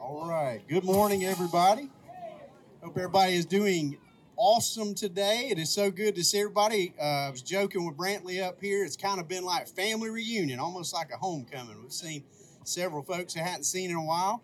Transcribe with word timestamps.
All 0.00 0.26
right. 0.28 0.60
Good 0.68 0.82
morning, 0.82 1.24
everybody. 1.24 1.88
Hope 2.82 2.96
everybody 2.96 3.34
is 3.34 3.46
doing 3.46 3.96
awesome 4.36 4.96
today. 4.96 5.46
It 5.52 5.58
is 5.58 5.70
so 5.70 5.92
good 5.92 6.16
to 6.16 6.24
see 6.24 6.40
everybody. 6.40 6.94
Uh, 7.00 7.04
I 7.04 7.30
was 7.30 7.42
joking 7.42 7.86
with 7.86 7.96
Brantley 7.96 8.42
up 8.42 8.60
here. 8.60 8.84
It's 8.84 8.96
kind 8.96 9.20
of 9.20 9.28
been 9.28 9.44
like 9.44 9.68
family 9.68 10.10
reunion, 10.10 10.58
almost 10.58 10.92
like 10.92 11.12
a 11.12 11.16
homecoming. 11.16 11.80
We've 11.80 11.92
seen 11.92 12.24
several 12.64 13.04
folks 13.04 13.36
I 13.36 13.40
hadn't 13.40 13.64
seen 13.64 13.90
in 13.90 13.96
a 13.96 14.04
while. 14.04 14.42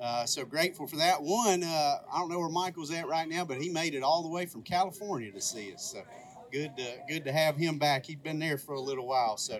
Uh, 0.00 0.24
so 0.24 0.44
grateful 0.44 0.86
for 0.86 0.96
that. 0.96 1.20
One, 1.20 1.64
uh, 1.64 1.96
I 2.12 2.18
don't 2.20 2.30
know 2.30 2.38
where 2.38 2.48
Michael's 2.48 2.92
at 2.92 3.08
right 3.08 3.28
now, 3.28 3.44
but 3.44 3.60
he 3.60 3.70
made 3.70 3.96
it 3.96 4.04
all 4.04 4.22
the 4.22 4.28
way 4.28 4.46
from 4.46 4.62
California 4.62 5.32
to 5.32 5.40
see 5.40 5.74
us. 5.74 5.82
So 5.82 6.02
good, 6.52 6.76
to, 6.76 6.94
good 7.08 7.24
to 7.24 7.32
have 7.32 7.56
him 7.56 7.78
back. 7.78 8.06
He'd 8.06 8.22
been 8.22 8.38
there 8.38 8.58
for 8.58 8.74
a 8.74 8.80
little 8.80 9.06
while. 9.08 9.36
So 9.36 9.58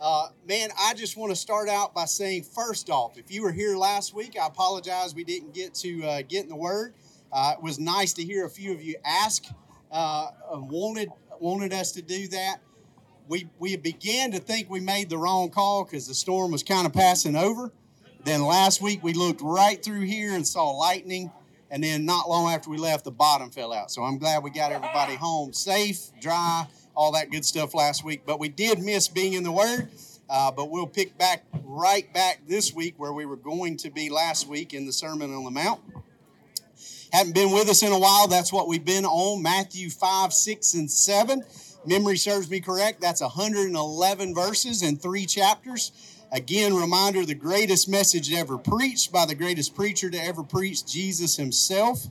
uh, 0.00 0.28
man, 0.46 0.70
I 0.78 0.94
just 0.94 1.16
want 1.16 1.30
to 1.30 1.36
start 1.36 1.68
out 1.68 1.94
by 1.94 2.04
saying, 2.04 2.44
first 2.44 2.90
off, 2.90 3.16
if 3.16 3.30
you 3.30 3.42
were 3.42 3.52
here 3.52 3.76
last 3.76 4.14
week, 4.14 4.36
I 4.40 4.46
apologize 4.46 5.14
we 5.14 5.24
didn't 5.24 5.54
get 5.54 5.74
to 5.76 6.02
uh, 6.04 6.22
get 6.22 6.42
in 6.42 6.48
the 6.48 6.56
word. 6.56 6.94
Uh, 7.32 7.54
it 7.56 7.62
was 7.62 7.78
nice 7.78 8.12
to 8.14 8.22
hear 8.22 8.44
a 8.44 8.50
few 8.50 8.72
of 8.72 8.82
you 8.82 8.96
ask, 9.04 9.44
uh, 9.90 10.28
wanted 10.52 11.10
wanted 11.40 11.72
us 11.72 11.92
to 11.92 12.02
do 12.02 12.28
that. 12.28 12.58
We 13.28 13.48
we 13.58 13.76
began 13.76 14.32
to 14.32 14.38
think 14.38 14.68
we 14.68 14.80
made 14.80 15.08
the 15.08 15.18
wrong 15.18 15.50
call 15.50 15.84
because 15.84 16.06
the 16.06 16.14
storm 16.14 16.52
was 16.52 16.62
kind 16.62 16.86
of 16.86 16.92
passing 16.92 17.36
over. 17.36 17.72
Then 18.24 18.42
last 18.42 18.80
week 18.80 19.02
we 19.02 19.12
looked 19.12 19.40
right 19.42 19.82
through 19.82 20.02
here 20.02 20.34
and 20.34 20.46
saw 20.46 20.70
lightning, 20.70 21.30
and 21.70 21.82
then 21.82 22.04
not 22.04 22.28
long 22.28 22.52
after 22.52 22.70
we 22.70 22.78
left, 22.78 23.04
the 23.04 23.10
bottom 23.10 23.50
fell 23.50 23.72
out. 23.72 23.90
So 23.90 24.02
I'm 24.02 24.18
glad 24.18 24.42
we 24.42 24.50
got 24.50 24.72
everybody 24.72 25.14
home 25.14 25.52
safe, 25.52 26.10
dry 26.20 26.66
all 26.94 27.12
that 27.12 27.30
good 27.30 27.44
stuff 27.44 27.74
last 27.74 28.04
week. 28.04 28.22
But 28.26 28.38
we 28.38 28.48
did 28.48 28.80
miss 28.80 29.08
being 29.08 29.34
in 29.34 29.42
the 29.42 29.52
Word. 29.52 29.88
Uh, 30.28 30.50
but 30.50 30.70
we'll 30.70 30.86
pick 30.86 31.16
back 31.18 31.44
right 31.64 32.12
back 32.14 32.40
this 32.48 32.72
week 32.72 32.94
where 32.96 33.12
we 33.12 33.26
were 33.26 33.36
going 33.36 33.76
to 33.76 33.90
be 33.90 34.08
last 34.08 34.48
week 34.48 34.72
in 34.72 34.86
the 34.86 34.92
Sermon 34.92 35.34
on 35.34 35.44
the 35.44 35.50
Mount. 35.50 35.80
Haven't 37.12 37.34
been 37.34 37.52
with 37.52 37.68
us 37.68 37.82
in 37.82 37.92
a 37.92 37.98
while. 37.98 38.26
That's 38.26 38.52
what 38.52 38.66
we've 38.66 38.84
been 38.84 39.04
on 39.04 39.42
Matthew 39.42 39.90
5, 39.90 40.32
6, 40.32 40.74
and 40.74 40.90
7. 40.90 41.44
Memory 41.86 42.16
serves 42.16 42.50
me 42.50 42.60
correct. 42.60 43.00
That's 43.00 43.20
111 43.20 44.34
verses 44.34 44.82
and 44.82 45.00
three 45.00 45.26
chapters. 45.26 45.92
Again, 46.32 46.74
reminder 46.74 47.24
the 47.24 47.34
greatest 47.34 47.88
message 47.88 48.32
ever 48.32 48.58
preached 48.58 49.12
by 49.12 49.26
the 49.26 49.36
greatest 49.36 49.76
preacher 49.76 50.10
to 50.10 50.18
ever 50.18 50.42
preach, 50.42 50.84
Jesus 50.84 51.36
himself. 51.36 52.06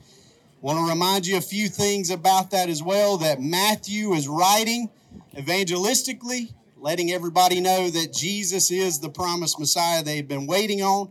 Want 0.64 0.78
to 0.78 0.90
remind 0.90 1.26
you 1.26 1.36
a 1.36 1.42
few 1.42 1.68
things 1.68 2.08
about 2.08 2.52
that 2.52 2.70
as 2.70 2.82
well 2.82 3.18
that 3.18 3.38
Matthew 3.38 4.14
is 4.14 4.26
writing 4.26 4.88
evangelistically, 5.36 6.54
letting 6.78 7.12
everybody 7.12 7.60
know 7.60 7.90
that 7.90 8.14
Jesus 8.14 8.70
is 8.70 8.98
the 8.98 9.10
promised 9.10 9.60
Messiah 9.60 10.02
they've 10.02 10.26
been 10.26 10.46
waiting 10.46 10.80
on. 10.80 11.10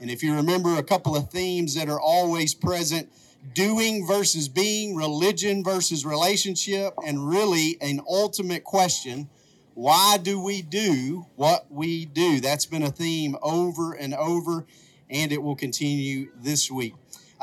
And 0.00 0.10
if 0.10 0.22
you 0.22 0.34
remember 0.34 0.78
a 0.78 0.82
couple 0.82 1.14
of 1.16 1.28
themes 1.28 1.74
that 1.74 1.90
are 1.90 2.00
always 2.00 2.54
present 2.54 3.12
doing 3.52 4.06
versus 4.06 4.48
being, 4.48 4.96
religion 4.96 5.62
versus 5.62 6.06
relationship, 6.06 6.94
and 7.06 7.28
really 7.28 7.76
an 7.82 8.00
ultimate 8.08 8.64
question 8.64 9.28
why 9.74 10.16
do 10.16 10.42
we 10.42 10.62
do 10.62 11.26
what 11.36 11.66
we 11.70 12.06
do? 12.06 12.40
That's 12.40 12.64
been 12.64 12.82
a 12.82 12.90
theme 12.90 13.36
over 13.42 13.92
and 13.92 14.14
over, 14.14 14.64
and 15.10 15.30
it 15.30 15.42
will 15.42 15.56
continue 15.56 16.30
this 16.40 16.70
week. 16.70 16.94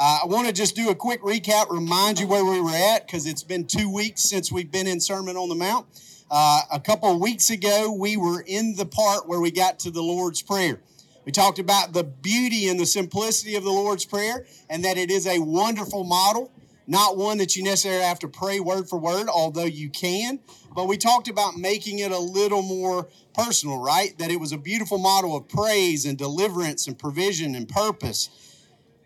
Uh, 0.04 0.22
I 0.24 0.26
want 0.26 0.48
to 0.48 0.54
just 0.54 0.76
do 0.76 0.90
a 0.90 0.96
quick 0.96 1.22
recap, 1.22 1.70
remind 1.70 2.20
you 2.20 2.26
where 2.26 2.44
we 2.44 2.60
were 2.60 2.72
at, 2.72 3.06
because 3.06 3.28
it's 3.28 3.44
been 3.44 3.66
two 3.66 3.88
weeks 3.88 4.24
since 4.24 4.52
we've 4.52 4.72
been 4.72 4.88
in 4.88 5.00
Sermon 5.00 5.38
on 5.38 5.48
the 5.48 5.54
Mount. 5.54 5.86
Uh, 6.32 6.62
a 6.74 6.80
couple 6.80 7.20
weeks 7.20 7.52
ago, 7.52 7.96
we 7.96 8.18
were 8.18 8.44
in 8.48 8.76
the 8.76 8.88
part 8.88 9.28
where 9.28 9.40
we 9.40 9.52
got 9.52 9.78
to 9.82 9.92
the 9.92 10.02
Lord's 10.02 10.42
Prayer. 10.42 10.82
We 11.24 11.32
talked 11.32 11.60
about 11.60 11.94
the 11.94 12.04
beauty 12.04 12.68
and 12.68 12.80
the 12.80 12.86
simplicity 12.88 13.54
of 13.54 13.64
the 13.64 13.70
Lord's 13.70 14.04
Prayer 14.04 14.48
and 14.72 14.84
that 14.84 14.98
it 14.98 15.12
is 15.12 15.28
a 15.28 15.38
wonderful 15.38 16.04
model, 16.04 16.52
not 16.88 17.16
one 17.16 17.38
that 17.38 17.56
you 17.56 17.64
necessarily 17.64 18.04
have 18.04 18.18
to 18.22 18.28
pray 18.28 18.60
word 18.60 18.90
for 18.90 18.98
word, 18.98 19.30
although 19.30 19.66
you 19.66 19.92
can. 19.92 20.40
But 20.74 20.88
we 20.88 20.98
talked 20.98 21.28
about 21.28 21.58
making 21.58 22.00
it 22.00 22.12
a 22.12 22.18
little 22.18 22.64
more 22.64 23.08
personal, 23.36 23.78
right? 23.78 24.18
That 24.18 24.32
it 24.32 24.40
was 24.40 24.52
a 24.52 24.58
beautiful 24.58 24.98
model 24.98 25.38
of 25.38 25.48
praise 25.48 26.08
and 26.08 26.18
deliverance 26.18 26.88
and 26.88 26.98
provision 26.98 27.54
and 27.54 27.70
purpose. 27.70 28.51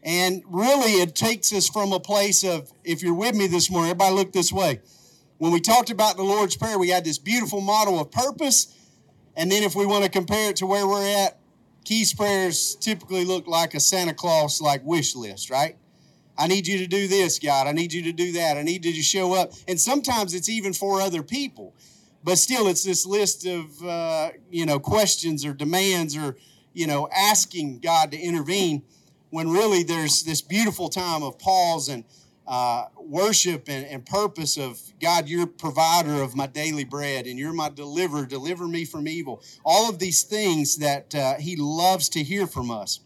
And 0.05 0.43
really, 0.47 1.01
it 1.01 1.15
takes 1.15 1.51
us 1.51 1.67
from 1.67 1.91
a 1.91 1.99
place 1.99 2.43
of, 2.43 2.71
if 2.83 3.01
you're 3.01 3.15
with 3.15 3.33
me 3.33 3.47
this 3.47 3.71
morning, 3.71 3.89
everybody 3.89 4.13
look 4.13 4.31
this 4.31 4.53
way. 4.53 4.79
When 5.39 5.51
we 5.51 5.59
talked 5.59 5.89
about 5.89 6.15
the 6.15 6.23
Lord's 6.23 6.55
Prayer, 6.55 6.77
we 6.77 6.89
had 6.89 7.03
this 7.03 7.17
beautiful 7.17 7.59
model 7.59 7.99
of 7.99 8.11
purpose. 8.11 8.71
And 9.35 9.51
then, 9.51 9.63
if 9.63 9.75
we 9.75 9.87
want 9.87 10.03
to 10.03 10.09
compare 10.11 10.51
it 10.51 10.57
to 10.57 10.67
where 10.67 10.87
we're 10.87 11.25
at, 11.25 11.39
Keys 11.85 12.13
prayers 12.13 12.75
typically 12.75 13.25
look 13.25 13.47
like 13.47 13.73
a 13.73 13.79
Santa 13.79 14.13
Claus 14.13 14.61
like 14.61 14.85
wish 14.85 15.15
list, 15.15 15.49
right? 15.49 15.75
I 16.37 16.47
need 16.47 16.67
you 16.67 16.77
to 16.79 16.87
do 16.87 17.07
this, 17.07 17.39
God. 17.39 17.65
I 17.65 17.71
need 17.71 17.91
you 17.91 18.03
to 18.03 18.11
do 18.11 18.33
that. 18.33 18.57
I 18.57 18.61
need 18.61 18.85
you 18.85 18.93
to 18.93 19.01
show 19.01 19.33
up. 19.33 19.53
And 19.67 19.79
sometimes 19.79 20.35
it's 20.35 20.49
even 20.49 20.73
for 20.73 21.01
other 21.01 21.23
people. 21.23 21.73
But 22.23 22.37
still, 22.37 22.67
it's 22.67 22.83
this 22.83 23.07
list 23.07 23.47
of, 23.47 23.83
uh, 23.83 24.31
you 24.51 24.67
know, 24.67 24.79
questions 24.79 25.45
or 25.45 25.53
demands 25.53 26.15
or, 26.15 26.37
you 26.73 26.85
know, 26.85 27.09
asking 27.15 27.79
God 27.79 28.11
to 28.11 28.19
intervene 28.19 28.83
when 29.35 29.49
really 29.49 29.83
there's 29.83 30.23
this 30.23 30.41
beautiful 30.41 30.87
time 30.87 31.21
of 31.21 31.37
pause 31.37 31.89
and 31.89 32.05
uh, 32.47 32.85
worship 32.97 33.67
and, 33.67 33.85
and, 33.87 34.05
purpose 34.05 34.55
of 34.55 34.79
God, 35.01 35.27
you're 35.27 35.45
provider 35.45 36.21
of 36.21 36.37
my 36.37 36.47
daily 36.47 36.85
bread 36.85 37.27
and 37.27 37.37
you're 37.37 37.51
my 37.51 37.67
deliverer, 37.67 38.25
deliver 38.25 38.65
me 38.65 38.85
from 38.85 39.09
evil. 39.09 39.43
All 39.65 39.89
of 39.89 39.99
these 39.99 40.23
things 40.23 40.77
that 40.77 41.13
uh, 41.13 41.33
He 41.35 41.57
loves 41.57 42.07
to 42.09 42.23
hear 42.23 42.47
from 42.47 42.71
us. 42.71 43.01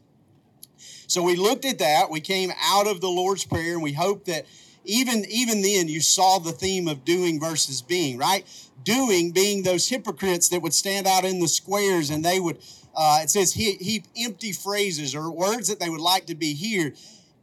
So 1.08 1.24
we 1.24 1.36
looked 1.36 1.66
at 1.66 1.80
that. 1.80 2.12
We 2.12 2.22
came 2.22 2.52
out 2.62 2.86
of 2.86 3.02
the 3.02 3.10
Lord's 3.10 3.44
Prayer 3.44 3.74
and 3.74 3.82
we 3.82 3.94
hope 3.94 4.26
that 4.26 4.46
even, 4.86 5.26
even 5.30 5.64
then 5.64 5.88
you 5.88 6.00
saw 6.00 6.38
the 6.38 6.52
theme 6.52 6.88
of 6.88 7.06
doing 7.06 7.40
versus 7.40 7.82
being, 7.82 8.20
right? 8.20 8.46
Doing 8.90 9.32
being 9.32 9.64
those 9.64 9.88
hypocrites 9.88 10.50
that 10.50 10.62
would 10.62 10.74
stand 10.74 11.06
out 11.06 11.26
in 11.26 11.40
the 11.40 11.48
squares 11.48 12.10
and 12.10 12.26
they 12.26 12.40
would 12.40 12.58
uh, 12.96 13.20
it 13.22 13.30
says 13.30 13.54
heap, 13.54 13.82
heap 13.82 14.06
empty 14.18 14.52
phrases 14.52 15.16
or 15.16 15.32
words 15.32 15.68
that 15.70 15.80
they 15.80 15.90
would 15.90 16.02
like 16.02 16.26
to 16.28 16.36
be 16.36 16.54
here. 16.54 16.94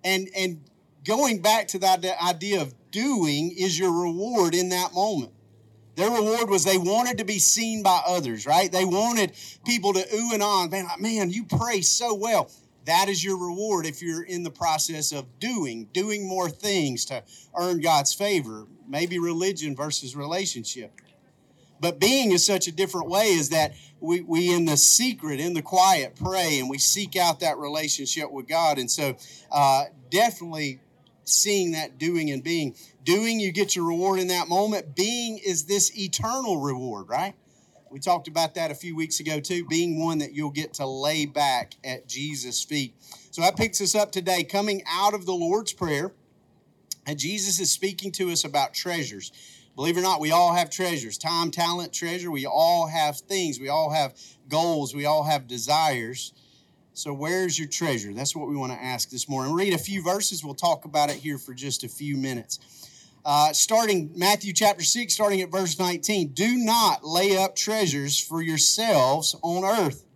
And, 0.05 0.29
and 0.37 0.61
going 1.05 1.41
back 1.41 1.69
to 1.69 1.79
that 1.81 2.05
idea 2.23 2.61
of 2.61 2.75
doing 2.91 3.53
is 3.57 3.79
your 3.79 3.93
reward 3.93 4.55
in 4.55 4.69
that 4.71 4.93
moment. 4.93 5.33
Their 5.95 6.11
reward 6.11 6.51
was 6.51 6.65
they 6.65 6.77
wanted 6.77 7.19
to 7.19 7.25
be 7.25 7.39
seen 7.39 7.83
by 7.83 8.03
others, 8.07 8.45
right? 8.45 8.71
They 8.71 8.85
wanted 8.85 9.33
people 9.65 9.95
to 9.95 10.15
ooh 10.15 10.35
and 10.35 10.43
on, 10.43 10.69
man, 10.69 10.87
man, 10.99 11.31
you 11.31 11.45
pray 11.45 11.81
so 11.81 12.15
well. 12.15 12.51
That 12.85 13.09
is 13.09 13.25
your 13.25 13.39
reward 13.39 13.87
if 13.87 14.03
you're 14.03 14.23
in 14.23 14.43
the 14.43 14.51
process 14.51 15.11
of 15.11 15.25
doing, 15.41 15.89
doing 15.93 16.29
more 16.29 16.51
things 16.51 17.07
to 17.07 17.23
earn 17.59 17.81
God's 17.81 18.13
favor. 18.13 18.67
Maybe 18.87 19.19
religion 19.19 19.75
versus 19.75 20.15
relationship. 20.15 20.93
But 21.81 22.01
being 22.01 22.33
is 22.33 22.45
such 22.45 22.69
a 22.69 22.73
different 22.73 23.09
way 23.09 23.27
is 23.27 23.51
that 23.51 23.75
we, 24.01 24.21
we 24.21 24.53
in 24.53 24.65
the 24.65 24.77
secret, 24.77 25.41
in 25.41 25.55
the 25.55 25.63
quiet, 25.63 26.17
pray 26.17 26.59
and 26.59 26.71
we 26.71 26.79
seek 26.79 27.17
out 27.17 27.41
that 27.41 27.59
relationship 27.59 28.31
with 28.31 28.49
God. 28.49 28.79
And 28.79 28.91
so, 28.91 29.17
uh, 29.51 29.85
definitely 30.11 30.81
seeing 31.25 31.73
that 31.73 31.99
doing 31.99 32.31
and 32.31 32.43
being. 32.43 32.75
Doing, 33.05 33.41
you 33.41 33.53
get 33.53 33.77
your 33.77 33.87
reward 33.87 34.21
in 34.21 34.29
that 34.29 34.49
moment. 34.49 34.95
Being 34.95 35.39
is 35.39 35.65
this 35.65 35.97
eternal 35.99 36.61
reward, 36.61 37.09
right? 37.09 37.35
We 37.91 38.01
talked 38.01 38.29
about 38.29 38.55
that 38.55 38.71
a 38.71 38.75
few 38.75 38.97
weeks 38.97 39.21
ago 39.21 39.41
too, 39.41 39.65
being 39.67 40.03
one 40.03 40.19
that 40.19 40.33
you'll 40.33 40.51
get 40.51 40.75
to 40.75 40.87
lay 40.87 41.25
back 41.27 41.75
at 41.85 42.09
Jesus' 42.09 42.63
feet. 42.63 42.95
So 43.31 43.43
that 43.43 43.57
picks 43.57 43.81
us 43.81 43.95
up 43.95 44.13
today, 44.13 44.45
coming 44.45 44.83
out 44.89 45.15
of 45.15 45.27
the 45.27 45.35
Lord's 45.35 45.73
Prayer. 45.73 46.13
And 47.07 47.19
Jesus 47.19 47.61
is 47.61 47.71
speaking 47.71 48.11
to 48.13 48.31
us 48.31 48.45
about 48.45 48.75
treasures. 48.75 49.31
Believe 49.77 49.99
it 49.99 50.01
or 50.01 50.05
not, 50.05 50.21
we 50.21 50.33
all 50.33 50.55
have 50.55 50.71
treasures 50.71 51.19
time, 51.19 51.51
talent, 51.51 51.93
treasure. 51.93 52.31
We 52.31 52.47
all 52.47 52.87
have 52.87 53.19
things. 53.19 53.61
We 53.61 53.69
all 53.69 53.91
have 53.91 54.15
goals. 54.49 54.95
We 54.95 55.05
all 55.05 55.23
have 55.23 55.47
desires. 55.47 56.33
So, 56.95 57.13
where's 57.13 57.59
your 57.59 57.69
treasure? 57.69 58.15
That's 58.15 58.35
what 58.35 58.49
we 58.49 58.57
want 58.57 58.73
to 58.73 58.83
ask 58.83 59.11
this 59.11 59.29
morning. 59.29 59.53
Read 59.53 59.75
a 59.75 59.79
few 59.79 60.03
verses. 60.03 60.43
We'll 60.43 60.55
talk 60.55 60.87
about 60.87 61.11
it 61.11 61.17
here 61.17 61.37
for 61.37 61.53
just 61.53 61.85
a 61.85 61.89
few 61.89 62.17
minutes. 62.17 62.59
Uh, 63.23 63.53
starting 63.53 64.11
Matthew 64.17 64.55
chapter 64.55 64.83
6, 64.83 65.13
starting 65.13 65.43
at 65.43 65.51
verse 65.51 65.79
19. 65.79 66.29
Do 66.29 66.57
not 66.57 67.05
lay 67.05 67.37
up 67.37 67.55
treasures 67.55 68.19
for 68.19 68.41
yourselves 68.41 69.37
on 69.43 69.63
earth, 69.63 70.07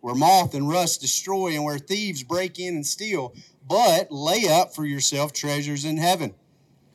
where 0.00 0.14
moth 0.14 0.54
and 0.54 0.66
rust 0.66 1.02
destroy 1.02 1.48
and 1.48 1.64
where 1.64 1.78
thieves 1.78 2.22
break 2.22 2.58
in 2.58 2.74
and 2.74 2.86
steal, 2.86 3.34
but 3.68 4.10
lay 4.10 4.48
up 4.48 4.74
for 4.74 4.86
yourself 4.86 5.34
treasures 5.34 5.84
in 5.84 5.98
heaven 5.98 6.34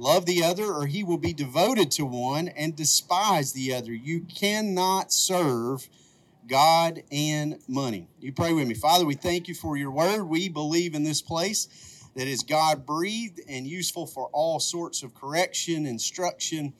love 0.00 0.24
the 0.24 0.42
other, 0.42 0.64
or 0.64 0.86
he 0.86 1.04
will 1.04 1.18
be 1.18 1.34
devoted 1.34 1.90
to 1.92 2.06
one 2.06 2.48
and 2.48 2.74
despise 2.74 3.52
the 3.52 3.74
other. 3.74 3.92
You 3.92 4.20
cannot 4.20 5.12
serve 5.12 5.88
God 6.48 7.02
and 7.12 7.58
money. 7.68 8.08
You 8.18 8.32
pray 8.32 8.54
with 8.54 8.66
me. 8.66 8.74
Father, 8.74 9.04
we 9.04 9.14
thank 9.14 9.46
you 9.46 9.54
for 9.54 9.76
your 9.76 9.90
word. 9.90 10.24
We 10.24 10.48
believe 10.48 10.94
in 10.94 11.04
this 11.04 11.20
place 11.20 11.68
that 12.16 12.26
is 12.26 12.42
God 12.42 12.86
breathed 12.86 13.40
and 13.46 13.66
useful 13.66 14.06
for 14.06 14.28
all 14.32 14.58
sorts 14.58 15.02
of 15.02 15.14
correction, 15.14 15.84
instruction. 15.84 16.72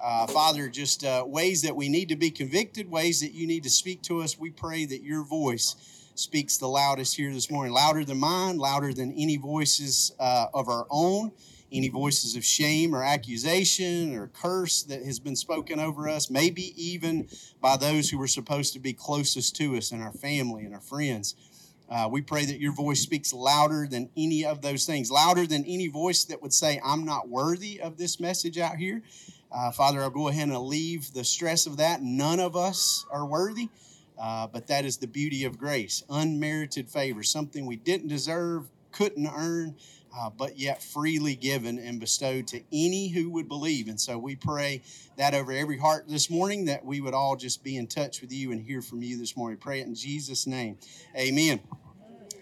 Uh, 0.00 0.28
Father, 0.28 0.68
just 0.68 1.04
uh, 1.04 1.24
ways 1.26 1.62
that 1.62 1.74
we 1.74 1.88
need 1.88 2.08
to 2.10 2.16
be 2.16 2.30
convicted, 2.30 2.88
ways 2.88 3.20
that 3.20 3.32
you 3.32 3.48
need 3.48 3.64
to 3.64 3.70
speak 3.70 4.02
to 4.02 4.20
us. 4.20 4.38
We 4.38 4.50
pray 4.50 4.86
that 4.86 5.02
your 5.02 5.24
voice 5.24 5.74
speaks 6.14 6.56
the 6.56 6.68
loudest 6.68 7.16
here 7.16 7.32
this 7.32 7.50
morning, 7.50 7.72
louder 7.72 8.04
than 8.04 8.18
mine, 8.18 8.56
louder 8.56 8.94
than 8.94 9.12
any 9.12 9.36
voices 9.36 10.12
uh, 10.20 10.46
of 10.54 10.68
our 10.68 10.86
own 10.90 11.32
any 11.72 11.88
voices 11.88 12.36
of 12.36 12.44
shame 12.44 12.94
or 12.94 13.02
accusation 13.02 14.14
or 14.16 14.28
curse 14.28 14.82
that 14.84 15.02
has 15.04 15.18
been 15.18 15.36
spoken 15.36 15.78
over 15.78 16.08
us, 16.08 16.30
maybe 16.30 16.72
even 16.76 17.28
by 17.60 17.76
those 17.76 18.10
who 18.10 18.18
were 18.18 18.26
supposed 18.26 18.72
to 18.72 18.78
be 18.78 18.92
closest 18.92 19.56
to 19.56 19.76
us 19.76 19.92
and 19.92 20.02
our 20.02 20.12
family 20.12 20.64
and 20.64 20.74
our 20.74 20.80
friends. 20.80 21.34
Uh, 21.90 22.08
we 22.10 22.20
pray 22.20 22.44
that 22.44 22.60
your 22.60 22.72
voice 22.72 23.00
speaks 23.00 23.32
louder 23.32 23.86
than 23.90 24.10
any 24.16 24.44
of 24.44 24.60
those 24.60 24.84
things, 24.84 25.10
louder 25.10 25.46
than 25.46 25.64
any 25.64 25.88
voice 25.88 26.24
that 26.24 26.42
would 26.42 26.52
say, 26.52 26.80
I'm 26.84 27.04
not 27.04 27.28
worthy 27.28 27.80
of 27.80 27.96
this 27.96 28.20
message 28.20 28.58
out 28.58 28.76
here. 28.76 29.02
Uh, 29.50 29.70
Father, 29.70 30.02
I'll 30.02 30.10
go 30.10 30.28
ahead 30.28 30.48
and 30.48 30.58
leave 30.58 31.14
the 31.14 31.24
stress 31.24 31.66
of 31.66 31.78
that. 31.78 32.02
None 32.02 32.40
of 32.40 32.56
us 32.56 33.06
are 33.10 33.24
worthy, 33.24 33.70
uh, 34.20 34.46
but 34.48 34.66
that 34.66 34.84
is 34.84 34.98
the 34.98 35.06
beauty 35.06 35.44
of 35.44 35.58
grace 35.58 36.02
unmerited 36.10 36.90
favor, 36.90 37.22
something 37.22 37.64
we 37.64 37.76
didn't 37.76 38.08
deserve, 38.08 38.68
couldn't 38.92 39.26
earn, 39.26 39.76
uh, 40.18 40.30
but 40.30 40.58
yet 40.58 40.82
freely 40.82 41.36
given 41.36 41.78
and 41.78 42.00
bestowed 42.00 42.46
to 42.48 42.60
any 42.72 43.08
who 43.08 43.30
would 43.30 43.46
believe. 43.46 43.86
And 43.88 44.00
so 44.00 44.18
we 44.18 44.34
pray 44.34 44.82
that 45.16 45.32
over 45.32 45.52
every 45.52 45.78
heart 45.78 46.08
this 46.08 46.28
morning 46.28 46.64
that 46.64 46.84
we 46.84 47.00
would 47.00 47.14
all 47.14 47.36
just 47.36 47.62
be 47.62 47.76
in 47.76 47.86
touch 47.86 48.20
with 48.20 48.32
you 48.32 48.50
and 48.50 48.60
hear 48.60 48.82
from 48.82 49.02
you 49.02 49.16
this 49.16 49.36
morning. 49.36 49.58
Pray 49.58 49.80
it 49.80 49.86
in 49.86 49.94
Jesus' 49.94 50.46
name. 50.46 50.76
Amen. 51.16 51.60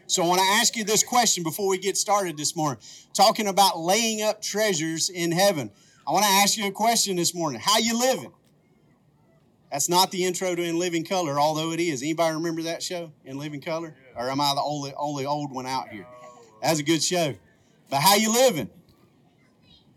So 0.07 0.23
I 0.23 0.27
want 0.27 0.41
to 0.41 0.47
ask 0.61 0.75
you 0.77 0.85
this 0.85 1.03
question 1.03 1.43
before 1.43 1.69
we 1.69 1.77
get 1.77 1.99
started 1.99 2.39
this 2.39 2.57
morning, 2.57 2.81
talking 3.13 3.47
about 3.47 3.79
laying 3.79 4.23
up 4.23 4.41
treasures 4.41 5.11
in 5.11 5.33
heaven. 5.33 5.71
I 6.09 6.13
want 6.13 6.25
to 6.25 6.31
ask 6.31 6.57
you 6.57 6.67
a 6.67 6.73
question 6.73 7.17
this 7.17 7.35
morning. 7.35 7.61
How 7.61 7.79
you 7.79 7.99
living? 7.99 8.33
That's 9.71 9.89
not 9.89 10.13
the 10.13 10.25
intro 10.25 10.55
to 10.55 10.63
In 10.63 10.79
Living 10.79 11.05
Color, 11.05 11.39
although 11.39 11.73
it 11.73 11.81
is. 11.81 12.01
Anybody 12.01 12.37
remember 12.37 12.63
that 12.63 12.83
show, 12.83 13.13
In 13.25 13.37
Living 13.37 13.61
Color? 13.61 13.95
Or 14.17 14.31
am 14.31 14.41
I 14.41 14.55
the 14.55 14.63
only, 14.63 14.95
only 14.97 15.27
old 15.27 15.53
one 15.53 15.67
out 15.67 15.89
here? 15.89 16.07
That's 16.63 16.79
a 16.79 16.85
good 16.85 17.03
show. 17.03 17.35
But 17.91 18.01
how 18.01 18.17
you 18.17 18.33
living? 18.33 18.71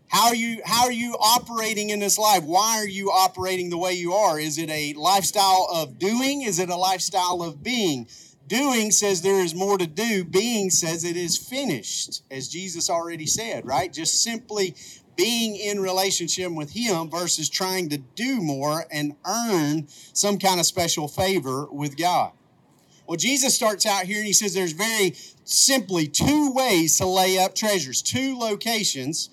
How 0.08 0.28
are 0.28 0.34
you 0.34 0.60
how 0.64 0.86
are 0.86 0.92
you 0.92 1.14
operating 1.20 1.90
in 1.90 2.00
this 2.00 2.18
life? 2.18 2.42
Why 2.42 2.78
are 2.78 2.88
you 2.88 3.10
operating 3.10 3.70
the 3.70 3.78
way 3.78 3.92
you 3.92 4.12
are? 4.12 4.40
Is 4.40 4.58
it 4.58 4.68
a 4.68 4.92
lifestyle 4.94 5.68
of 5.72 6.00
doing? 6.00 6.42
Is 6.42 6.58
it 6.58 6.68
a 6.68 6.76
lifestyle 6.76 7.42
of 7.42 7.62
being? 7.62 8.08
Doing 8.48 8.90
says 8.90 9.22
there 9.22 9.44
is 9.44 9.54
more 9.54 9.78
to 9.78 9.86
do. 9.86 10.24
Being 10.24 10.70
says 10.70 11.04
it 11.04 11.16
is 11.16 11.38
finished, 11.38 12.24
as 12.28 12.48
Jesus 12.48 12.90
already 12.90 13.26
said, 13.26 13.64
right? 13.64 13.92
Just 13.92 14.24
simply 14.24 14.74
being 15.14 15.54
in 15.54 15.78
relationship 15.78 16.50
with 16.50 16.72
him 16.72 17.08
versus 17.08 17.48
trying 17.48 17.90
to 17.90 17.98
do 17.98 18.40
more 18.40 18.86
and 18.90 19.14
earn 19.24 19.86
some 20.12 20.38
kind 20.38 20.58
of 20.58 20.66
special 20.66 21.06
favor 21.06 21.66
with 21.70 21.96
God. 21.96 22.32
Well, 23.10 23.16
Jesus 23.16 23.56
starts 23.56 23.86
out 23.86 24.04
here 24.04 24.18
and 24.18 24.26
he 24.28 24.32
says 24.32 24.54
there's 24.54 24.70
very 24.70 25.14
simply 25.42 26.06
two 26.06 26.52
ways 26.52 26.96
to 26.98 27.06
lay 27.06 27.40
up 27.40 27.56
treasures, 27.56 28.02
two 28.02 28.38
locations 28.38 29.30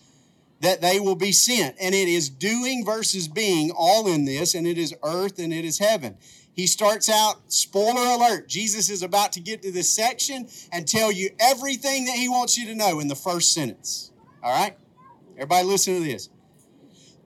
that 0.62 0.82
they 0.82 1.00
will 1.00 1.14
be 1.14 1.32
sent. 1.32 1.76
And 1.80 1.94
it 1.94 2.08
is 2.08 2.28
doing 2.28 2.84
versus 2.84 3.28
being 3.28 3.70
all 3.70 4.08
in 4.08 4.26
this, 4.26 4.56
and 4.56 4.66
it 4.66 4.80
is 4.80 4.96
earth 5.04 5.38
and 5.38 5.54
it 5.54 5.64
is 5.64 5.78
heaven. 5.78 6.18
He 6.54 6.66
starts 6.66 7.08
out, 7.08 7.36
spoiler 7.54 8.02
alert, 8.16 8.50
Jesus 8.50 8.90
is 8.90 9.04
about 9.04 9.32
to 9.34 9.42
get 9.42 9.62
to 9.62 9.72
this 9.72 9.94
section 9.94 10.48
and 10.72 10.88
tell 10.88 11.12
you 11.12 11.30
everything 11.40 12.06
that 12.06 12.16
he 12.16 12.30
wants 12.30 12.58
you 12.58 12.66
to 12.66 12.74
know 12.74 13.00
in 13.00 13.08
the 13.08 13.16
first 13.16 13.54
sentence. 13.54 14.12
All 14.42 14.60
right? 14.60 14.76
Everybody 15.36 15.68
listen 15.68 15.94
to 15.94 16.04
this. 16.04 16.30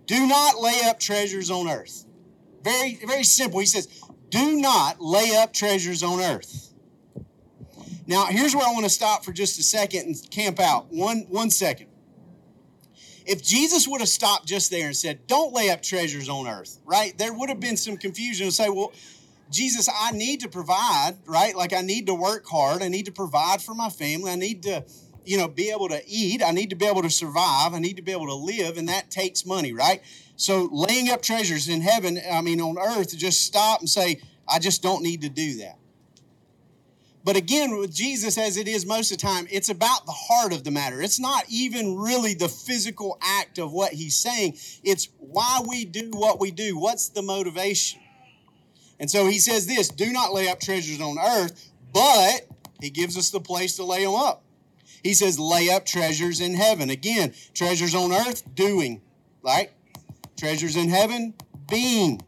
Do 0.06 0.28
not 0.28 0.60
lay 0.60 0.82
up 0.84 1.00
treasures 1.00 1.50
on 1.50 1.70
earth. 1.70 2.06
Very, 2.62 2.96
very 2.96 3.24
simple. 3.24 3.62
He 3.62 3.66
says, 3.66 3.88
do 4.32 4.56
not 4.56 5.00
lay 5.00 5.36
up 5.36 5.54
treasures 5.54 6.02
on 6.02 6.22
earth. 6.22 6.74
Now, 8.08 8.26
here's 8.26 8.56
where 8.56 8.68
I 8.68 8.72
want 8.72 8.86
to 8.86 8.90
stop 8.90 9.24
for 9.24 9.32
just 9.32 9.60
a 9.60 9.64
second 9.64 10.06
and 10.08 10.32
camp 10.32 10.60
out. 10.60 10.88
One, 10.92 11.26
one 11.30 11.50
second. 11.50 11.88
If 13.26 13.44
Jesus 13.44 13.88
would 13.88 14.02
have 14.02 14.10
stopped 14.10 14.48
just 14.48 14.72
there 14.72 14.88
and 14.88 14.96
said, 14.96 15.28
Don't 15.28 15.54
lay 15.54 15.70
up 15.70 15.84
treasures 15.84 16.28
on 16.28 16.48
earth, 16.48 16.80
right? 16.86 17.16
There 17.18 17.32
would 17.32 17.50
have 17.50 17.60
been 17.60 17.78
some 17.78 17.98
confusion 17.98 18.48
to 18.48 18.52
say, 18.52 18.70
Well, 18.70 18.92
Jesus, 19.52 19.90
I 19.94 20.12
need 20.12 20.40
to 20.42 20.50
provide, 20.50 21.18
right? 21.26 21.56
Like 21.56 21.74
I 21.74 21.82
need 21.82 22.08
to 22.08 22.16
work 22.16 22.46
hard. 22.48 22.82
I 22.82 22.88
need 22.88 23.06
to 23.06 23.12
provide 23.12 23.62
for 23.62 23.76
my 23.76 23.90
family. 23.90 24.32
I 24.32 24.36
need 24.36 24.64
to, 24.64 24.86
you 25.26 25.38
know, 25.38 25.48
be 25.48 25.70
able 25.70 25.90
to 25.90 26.02
eat. 26.08 26.42
I 26.44 26.52
need 26.52 26.70
to 26.70 26.76
be 26.76 26.86
able 26.86 27.02
to 27.02 27.10
survive. 27.10 27.74
I 27.74 27.80
need 27.80 27.98
to 27.98 28.02
be 28.02 28.14
able 28.14 28.28
to 28.28 28.36
live. 28.36 28.78
And 28.78 28.88
that 28.90 29.12
takes 29.12 29.46
money, 29.46 29.74
right? 29.74 30.02
So 30.42 30.68
laying 30.72 31.08
up 31.12 31.22
treasures 31.22 31.70
in 31.70 31.82
heaven, 31.82 32.20
I 32.32 32.42
mean, 32.42 32.60
on 32.62 32.80
earth, 32.80 33.16
just 33.16 33.44
stop 33.44 33.80
and 33.80 33.88
say, 33.88 34.20
I 34.48 34.58
just 34.58 34.82
don't 34.82 35.04
need 35.04 35.22
to 35.22 35.30
do 35.30 35.58
that. 35.58 35.78
But 37.24 37.36
again, 37.36 37.78
with 37.78 37.94
Jesus, 37.94 38.40
as 38.40 38.58
it 38.58 38.68
is 38.68 38.84
most 38.84 39.12
of 39.12 39.20
the 39.20 39.22
time, 39.22 39.46
it's 39.52 39.70
about 39.70 40.08
the 40.08 40.12
heart 40.12 40.52
of 40.52 40.64
the 40.64 40.72
matter. 40.72 41.00
It's 41.00 41.20
not 41.20 41.44
even 41.48 41.96
really 41.96 42.34
the 42.34 42.50
physical 42.50 43.20
act 43.22 43.60
of 43.60 43.72
what 43.72 43.94
he's 43.94 44.18
saying, 44.18 44.58
it's 44.84 45.10
why 45.20 45.62
we 45.70 45.86
do 45.86 46.10
what 46.10 46.40
we 46.40 46.50
do. 46.50 46.76
What's 46.76 47.10
the 47.10 47.22
motivation? 47.22 48.02
And 49.00 49.12
so 49.12 49.28
he 49.28 49.38
says 49.38 49.68
this 49.68 49.90
do 49.90 50.12
not 50.12 50.34
lay 50.34 50.50
up 50.50 50.60
treasures 50.60 51.02
on 51.02 51.20
earth, 51.20 51.70
but 51.94 52.48
he 52.82 52.90
gives 52.90 53.16
us 53.16 53.30
the 53.30 53.42
place 53.42 53.76
to 53.76 53.86
lay 53.86 54.04
them 54.04 54.16
up. 54.16 54.42
He 55.04 55.14
says, 55.14 55.38
lay 55.38 55.70
up 55.70 55.86
treasures 55.86 56.42
in 56.42 56.56
heaven. 56.56 56.90
Again, 56.90 57.36
treasures 57.54 57.94
on 57.94 58.12
earth, 58.12 58.44
doing, 58.56 59.02
right? 59.44 59.70
Treasures 60.42 60.76
in 60.76 60.90
heaven, 60.90 61.36
being. 61.70 62.20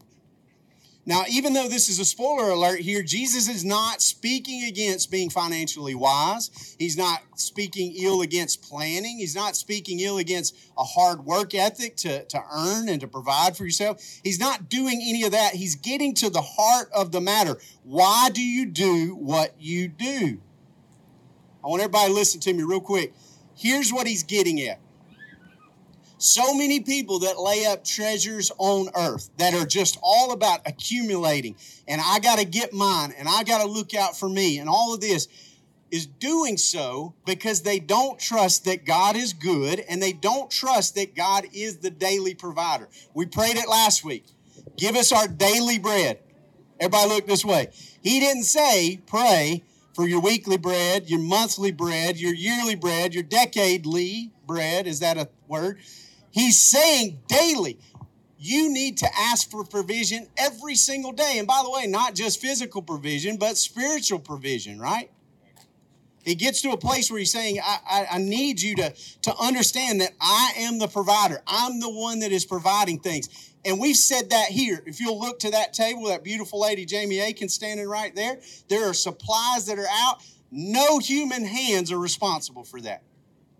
Now, 1.04 1.24
even 1.27 1.54
though 1.54 1.68
this 1.68 1.89
is 1.89 1.98
a 1.98 2.06
spoiler 2.06 2.51
alert 2.51 2.80
here, 2.80 3.01
Jesus 3.01 3.50
is 3.50 3.65
not 3.65 4.04
speaking 4.04 4.65
against 4.65 5.10
being 5.10 5.32
financially 5.32 5.96
wise. 5.96 6.75
He's 6.77 6.96
not 6.96 7.22
speaking 7.34 7.91
ill 7.98 8.22
against 8.22 8.62
planning. 8.62 9.17
He's 9.17 9.36
not 9.36 9.55
speaking 9.55 10.00
ill 10.00 10.20
against 10.20 10.55
a 10.77 10.84
hard 10.84 11.25
work 11.25 11.55
ethic 11.55 11.96
to, 11.98 12.24
to 12.25 12.43
earn 12.53 12.88
and 12.88 13.01
to 13.01 13.08
provide 13.08 13.58
for 13.58 13.63
yourself. 13.63 14.00
He's 14.24 14.39
not 14.39 14.70
doing 14.70 15.03
any 15.03 15.24
of 15.24 15.32
that. 15.32 15.55
He's 15.55 15.74
getting 15.74 16.13
to 16.15 16.29
the 16.29 16.43
heart 16.43 16.91
of 16.93 17.12
the 17.12 17.20
matter. 17.20 17.58
Why 17.82 18.29
do 18.32 18.43
you 18.43 18.67
do 18.67 19.15
what 19.15 19.55
you 19.60 19.88
do? 19.88 20.39
I 21.63 21.67
want 21.67 21.82
everybody 21.82 22.10
to 22.10 22.13
listen 22.13 22.39
to 22.41 22.53
me 22.53 22.62
real 22.62 22.79
quick. 22.79 23.12
Here's 23.55 23.91
what 23.91 24.05
he's 24.05 24.22
getting 24.22 24.62
at 24.62 24.83
so 26.24 26.53
many 26.53 26.80
people 26.80 27.20
that 27.20 27.38
lay 27.38 27.65
up 27.65 27.84
treasures 27.84 28.51
on 28.58 28.88
earth 28.96 29.30
that 29.38 29.53
are 29.53 29.65
just 29.65 29.98
all 30.01 30.32
about 30.32 30.62
accumulating 30.65 31.56
and 31.88 32.01
I 32.03 32.20
got 32.20 32.39
to 32.39 32.46
get 32.46 32.74
mine 32.74 33.13
and 33.18 33.27
I 33.27 33.44
got 33.44 33.62
to 33.62 33.68
look 33.68 33.94
out 33.94 34.18
for 34.18 34.30
me 34.30 34.58
and 34.60 34.70
all 34.70 34.94
of 34.94 35.01
this 35.01 35.27
is 35.92 36.08
doing 36.08 36.58
so 36.58 37.13
because 37.25 37.62
they 37.62 37.77
don't 37.77 38.18
trust 38.18 38.65
that 38.65 38.86
God 38.86 39.15
is 39.15 39.34
good 39.34 39.82
and 39.82 40.01
they 40.01 40.13
don't 40.13 40.50
trust 40.50 40.96
that 40.96 41.13
God 41.13 41.46
is 41.53 41.77
the 41.77 41.92
daily 41.92 42.34
provider. 42.34 42.88
We 43.13 43.25
prayed 43.25 43.58
it 43.58 43.68
last 43.68 44.03
week. 44.03 44.25
Give 44.77 44.96
us 44.96 45.12
our 45.12 45.27
daily 45.27 45.77
bread. 45.77 46.20
Everybody 46.80 47.10
look 47.10 47.27
this 47.27 47.46
way. 47.46 47.68
He 48.01 48.20
didn't 48.20 48.44
say 48.44 49.01
pray 49.06 49.63
for 49.94 50.08
your 50.08 50.22
weekly 50.22 50.58
bread, 50.58 51.10
your 51.10 51.20
monthly 51.20 51.72
bread, 51.72 52.18
your 52.18 52.34
yearly 52.34 52.75
bread, 52.75 53.13
your 53.13 53.24
decadely 53.24 54.32
bread. 54.48 54.88
Is 54.88 55.00
that 55.01 55.18
a 55.18 55.30
word? 55.48 55.80
He's 56.34 56.60
saying 56.60 57.20
daily, 57.28 57.80
you 58.40 58.74
need 58.74 58.98
to 58.98 59.08
ask 59.16 59.52
for 59.52 59.63
provision 59.63 60.28
every 60.36 60.74
single 60.74 61.12
day. 61.12 61.36
And 61.38 61.48
by 61.48 61.62
the 61.63 61.70
way, 61.70 61.86
not 61.86 62.16
just 62.16 62.42
physical 62.42 62.82
provision, 62.82 63.38
but 63.38 63.56
spiritual 63.56 64.18
provision, 64.18 64.80
right? 64.80 65.12
He 66.24 66.34
gets 66.34 66.62
to 66.63 66.72
a 66.72 66.78
place 66.78 67.12
where 67.12 67.20
he's 67.20 67.32
saying, 67.32 67.60
I, 67.63 67.78
I, 67.88 68.08
I, 68.13 68.18
need 68.18 68.60
you 68.62 68.75
to, 68.78 68.94
to 69.24 69.36
understand 69.38 70.02
that 70.02 70.13
I 70.20 70.54
am 70.58 70.80
the 70.80 70.88
provider. 70.88 71.44
I'm 71.46 71.80
the 71.80 71.90
one 71.90 72.20
that 72.20 72.32
is 72.32 72.46
providing 72.46 73.00
things. 73.00 73.54
And 73.63 73.80
we've 73.80 73.96
said 73.96 74.32
that 74.32 74.48
here. 74.48 74.82
If 74.88 75.00
you'll 75.00 75.20
look 75.20 75.38
to 75.40 75.52
that 75.52 75.74
table, 75.74 76.06
that 76.06 76.24
beautiful 76.24 76.60
lady, 76.62 76.86
Jamie 76.86 77.20
Aiken, 77.20 77.48
standing 77.48 77.88
right 77.88 78.16
there, 78.16 78.40
there 78.70 78.90
are 78.90 78.94
supplies 78.94 79.68
that 79.68 79.78
are 79.78 79.88
out. 79.92 80.24
No 80.50 80.98
human 80.98 81.46
hands 81.46 81.92
are 81.92 82.00
responsible 82.00 82.63
for 82.63 82.82
that. 82.82 83.04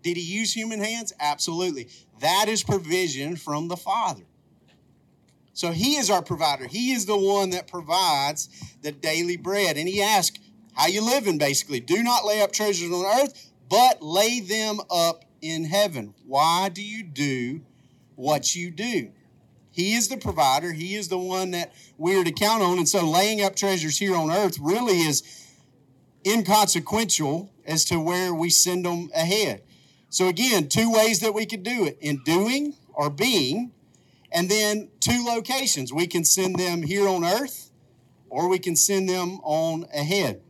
Did 0.04 0.18
he 0.18 0.22
use 0.22 0.52
human 0.52 0.80
hands? 0.80 1.14
Absolutely. 1.18 1.88
That 2.20 2.46
is 2.48 2.62
provision 2.62 3.36
from 3.36 3.68
the 3.68 3.76
Father. 3.76 4.24
So 5.54 5.72
he 5.72 5.96
is 5.96 6.10
our 6.10 6.22
provider. 6.22 6.66
He 6.66 6.92
is 6.92 7.06
the 7.06 7.16
one 7.16 7.50
that 7.50 7.66
provides 7.66 8.50
the 8.82 8.92
daily 8.92 9.38
bread. 9.38 9.78
And 9.78 9.88
he 9.88 10.02
asks, 10.02 10.38
How 10.74 10.88
you 10.88 11.02
living, 11.02 11.38
basically? 11.38 11.80
Do 11.80 12.02
not 12.02 12.26
lay 12.26 12.42
up 12.42 12.52
treasures 12.52 12.92
on 12.92 13.22
earth, 13.22 13.50
but 13.70 14.02
lay 14.02 14.40
them 14.40 14.78
up 14.90 15.24
in 15.40 15.64
heaven. 15.64 16.12
Why 16.26 16.68
do 16.68 16.82
you 16.82 17.02
do 17.02 17.62
what 18.14 18.54
you 18.54 18.70
do? 18.70 19.10
He 19.70 19.94
is 19.94 20.08
the 20.08 20.18
provider. 20.18 20.72
He 20.72 20.96
is 20.96 21.08
the 21.08 21.18
one 21.18 21.52
that 21.52 21.72
we 21.96 22.14
are 22.20 22.24
to 22.24 22.32
count 22.32 22.62
on. 22.62 22.76
And 22.76 22.88
so 22.88 23.08
laying 23.08 23.40
up 23.42 23.56
treasures 23.56 23.98
here 23.98 24.14
on 24.14 24.30
earth 24.30 24.58
really 24.60 24.98
is 24.98 25.22
inconsequential 26.26 27.50
as 27.66 27.86
to 27.86 27.98
where 27.98 28.34
we 28.34 28.50
send 28.50 28.84
them 28.84 29.10
ahead. 29.14 29.62
So, 30.14 30.28
again, 30.28 30.68
two 30.68 30.92
ways 30.92 31.18
that 31.20 31.34
we 31.34 31.44
could 31.44 31.64
do 31.64 31.86
it 31.86 31.98
in 32.00 32.22
doing 32.24 32.76
or 32.92 33.10
being, 33.10 33.72
and 34.30 34.48
then 34.48 34.88
two 35.00 35.24
locations. 35.26 35.92
We 35.92 36.06
can 36.06 36.22
send 36.22 36.54
them 36.54 36.84
here 36.84 37.08
on 37.08 37.24
earth 37.24 37.72
or 38.30 38.48
we 38.48 38.60
can 38.60 38.76
send 38.76 39.08
them 39.08 39.40
on 39.42 39.86
ahead. 39.92 40.40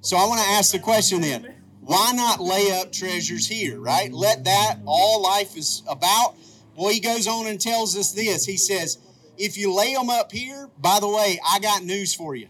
So, 0.00 0.16
I 0.16 0.26
want 0.26 0.40
to 0.40 0.48
ask 0.48 0.72
the 0.72 0.80
question 0.80 1.20
then 1.20 1.54
why 1.80 2.10
not 2.12 2.40
lay 2.40 2.72
up 2.80 2.90
treasures 2.90 3.46
here, 3.46 3.78
right? 3.78 4.12
Let 4.12 4.42
that 4.46 4.80
all 4.84 5.22
life 5.22 5.56
is 5.56 5.84
about. 5.86 6.34
Well, 6.74 6.88
he 6.88 6.98
goes 6.98 7.28
on 7.28 7.46
and 7.46 7.60
tells 7.60 7.96
us 7.96 8.10
this. 8.10 8.44
He 8.44 8.56
says, 8.56 8.98
if 9.36 9.56
you 9.56 9.72
lay 9.72 9.94
them 9.94 10.10
up 10.10 10.32
here, 10.32 10.68
by 10.76 10.98
the 10.98 11.08
way, 11.08 11.38
I 11.48 11.60
got 11.60 11.84
news 11.84 12.14
for 12.14 12.34
you. 12.34 12.48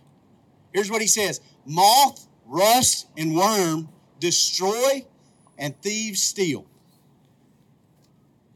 Here's 0.73 0.91
what 0.91 1.03
he 1.03 1.07
says 1.07 1.43
Moth, 1.67 2.27
rust, 2.47 3.09
and 3.19 3.37
worm 3.37 3.91
destroy, 4.19 5.05
and 5.59 5.81
thieves 5.83 6.23
steal. 6.23 6.65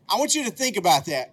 I 0.08 0.16
want 0.18 0.34
you 0.34 0.44
to 0.44 0.50
think 0.50 0.76
about 0.76 1.06
that. 1.06 1.32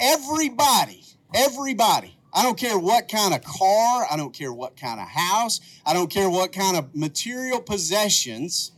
Everybody, 0.00 1.02
everybody, 1.34 2.16
I 2.32 2.42
don't 2.42 2.58
care 2.58 2.78
what 2.78 3.08
kind 3.08 3.32
of 3.32 3.42
car, 3.42 4.06
I 4.10 4.16
don't 4.16 4.34
care 4.34 4.52
what 4.52 4.76
kind 4.76 5.00
of 5.00 5.08
house, 5.08 5.60
I 5.86 5.94
don't 5.94 6.10
care 6.10 6.28
what 6.28 6.52
kind 6.52 6.76
of 6.76 6.94
material 6.94 7.60
possessions. 7.60 8.72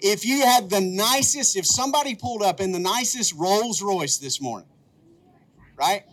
If 0.00 0.26
you 0.26 0.42
had 0.42 0.68
the 0.68 0.80
nicest, 0.80 1.56
if 1.56 1.66
somebody 1.66 2.14
pulled 2.14 2.42
up 2.42 2.60
in 2.60 2.72
the 2.72 2.78
nicest 2.78 3.34
Rolls 3.34 3.80
Royce 3.82 4.18
this 4.18 4.40
morning, 4.40 4.68
right? 5.76 6.04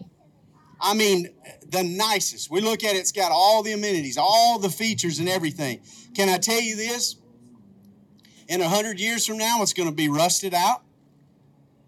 I 0.80 0.94
mean, 0.94 1.30
the 1.70 1.84
nicest. 1.84 2.50
We 2.50 2.62
look 2.62 2.84
at 2.84 2.96
it, 2.96 3.00
it's 3.00 3.12
got 3.12 3.32
all 3.32 3.64
the 3.64 3.74
amenities, 3.74 4.18
all 4.18 4.60
the 4.60 4.70
features, 4.70 5.20
and 5.20 5.28
everything. 5.28 5.82
Can 6.16 6.30
I 6.30 6.38
tell 6.38 6.62
you 6.62 6.76
this? 6.76 7.16
In 8.48 8.62
a 8.62 8.70
hundred 8.70 9.00
years 9.00 9.26
from 9.26 9.38
now, 9.38 9.62
it's 9.62 9.74
going 9.74 9.90
to 9.90 9.96
be 9.96 10.10
rusted 10.10 10.54
out. 10.54 10.84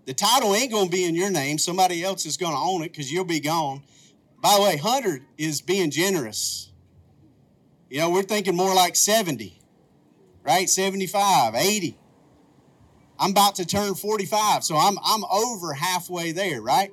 The 0.05 0.13
title 0.13 0.55
ain't 0.55 0.71
going 0.71 0.85
to 0.85 0.91
be 0.91 1.03
in 1.03 1.15
your 1.15 1.29
name. 1.29 1.57
Somebody 1.57 2.03
else 2.03 2.25
is 2.25 2.37
going 2.37 2.53
to 2.53 2.57
own 2.57 2.81
it 2.81 2.91
because 2.91 3.11
you'll 3.11 3.25
be 3.25 3.39
gone. 3.39 3.83
By 4.41 4.55
the 4.55 4.61
way, 4.61 4.75
100 4.77 5.23
is 5.37 5.61
being 5.61 5.91
generous. 5.91 6.71
You 7.89 7.99
know, 7.99 8.09
we're 8.09 8.23
thinking 8.23 8.55
more 8.55 8.73
like 8.73 8.95
70, 8.95 9.59
right? 10.43 10.69
75, 10.69 11.55
80. 11.55 11.97
I'm 13.19 13.31
about 13.31 13.55
to 13.55 13.65
turn 13.65 13.95
45, 13.95 14.63
so 14.63 14.77
I'm, 14.77 14.97
I'm 15.03 15.23
over 15.25 15.73
halfway 15.73 16.31
there, 16.31 16.61
right? 16.61 16.91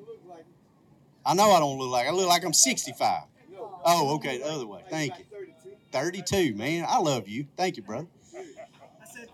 I 1.26 1.34
know 1.34 1.50
I 1.50 1.60
don't 1.60 1.78
look 1.78 1.90
like 1.90 2.06
I 2.06 2.10
look 2.10 2.28
like 2.28 2.44
I'm 2.44 2.52
65. 2.52 3.22
Oh, 3.86 4.14
okay, 4.16 4.38
the 4.38 4.46
other 4.46 4.66
way. 4.66 4.82
Thank 4.88 5.18
you. 5.18 5.24
32, 5.92 6.54
man. 6.54 6.84
I 6.88 6.98
love 6.98 7.28
you. 7.28 7.46
Thank 7.56 7.76
you, 7.76 7.82
brother. 7.82 8.08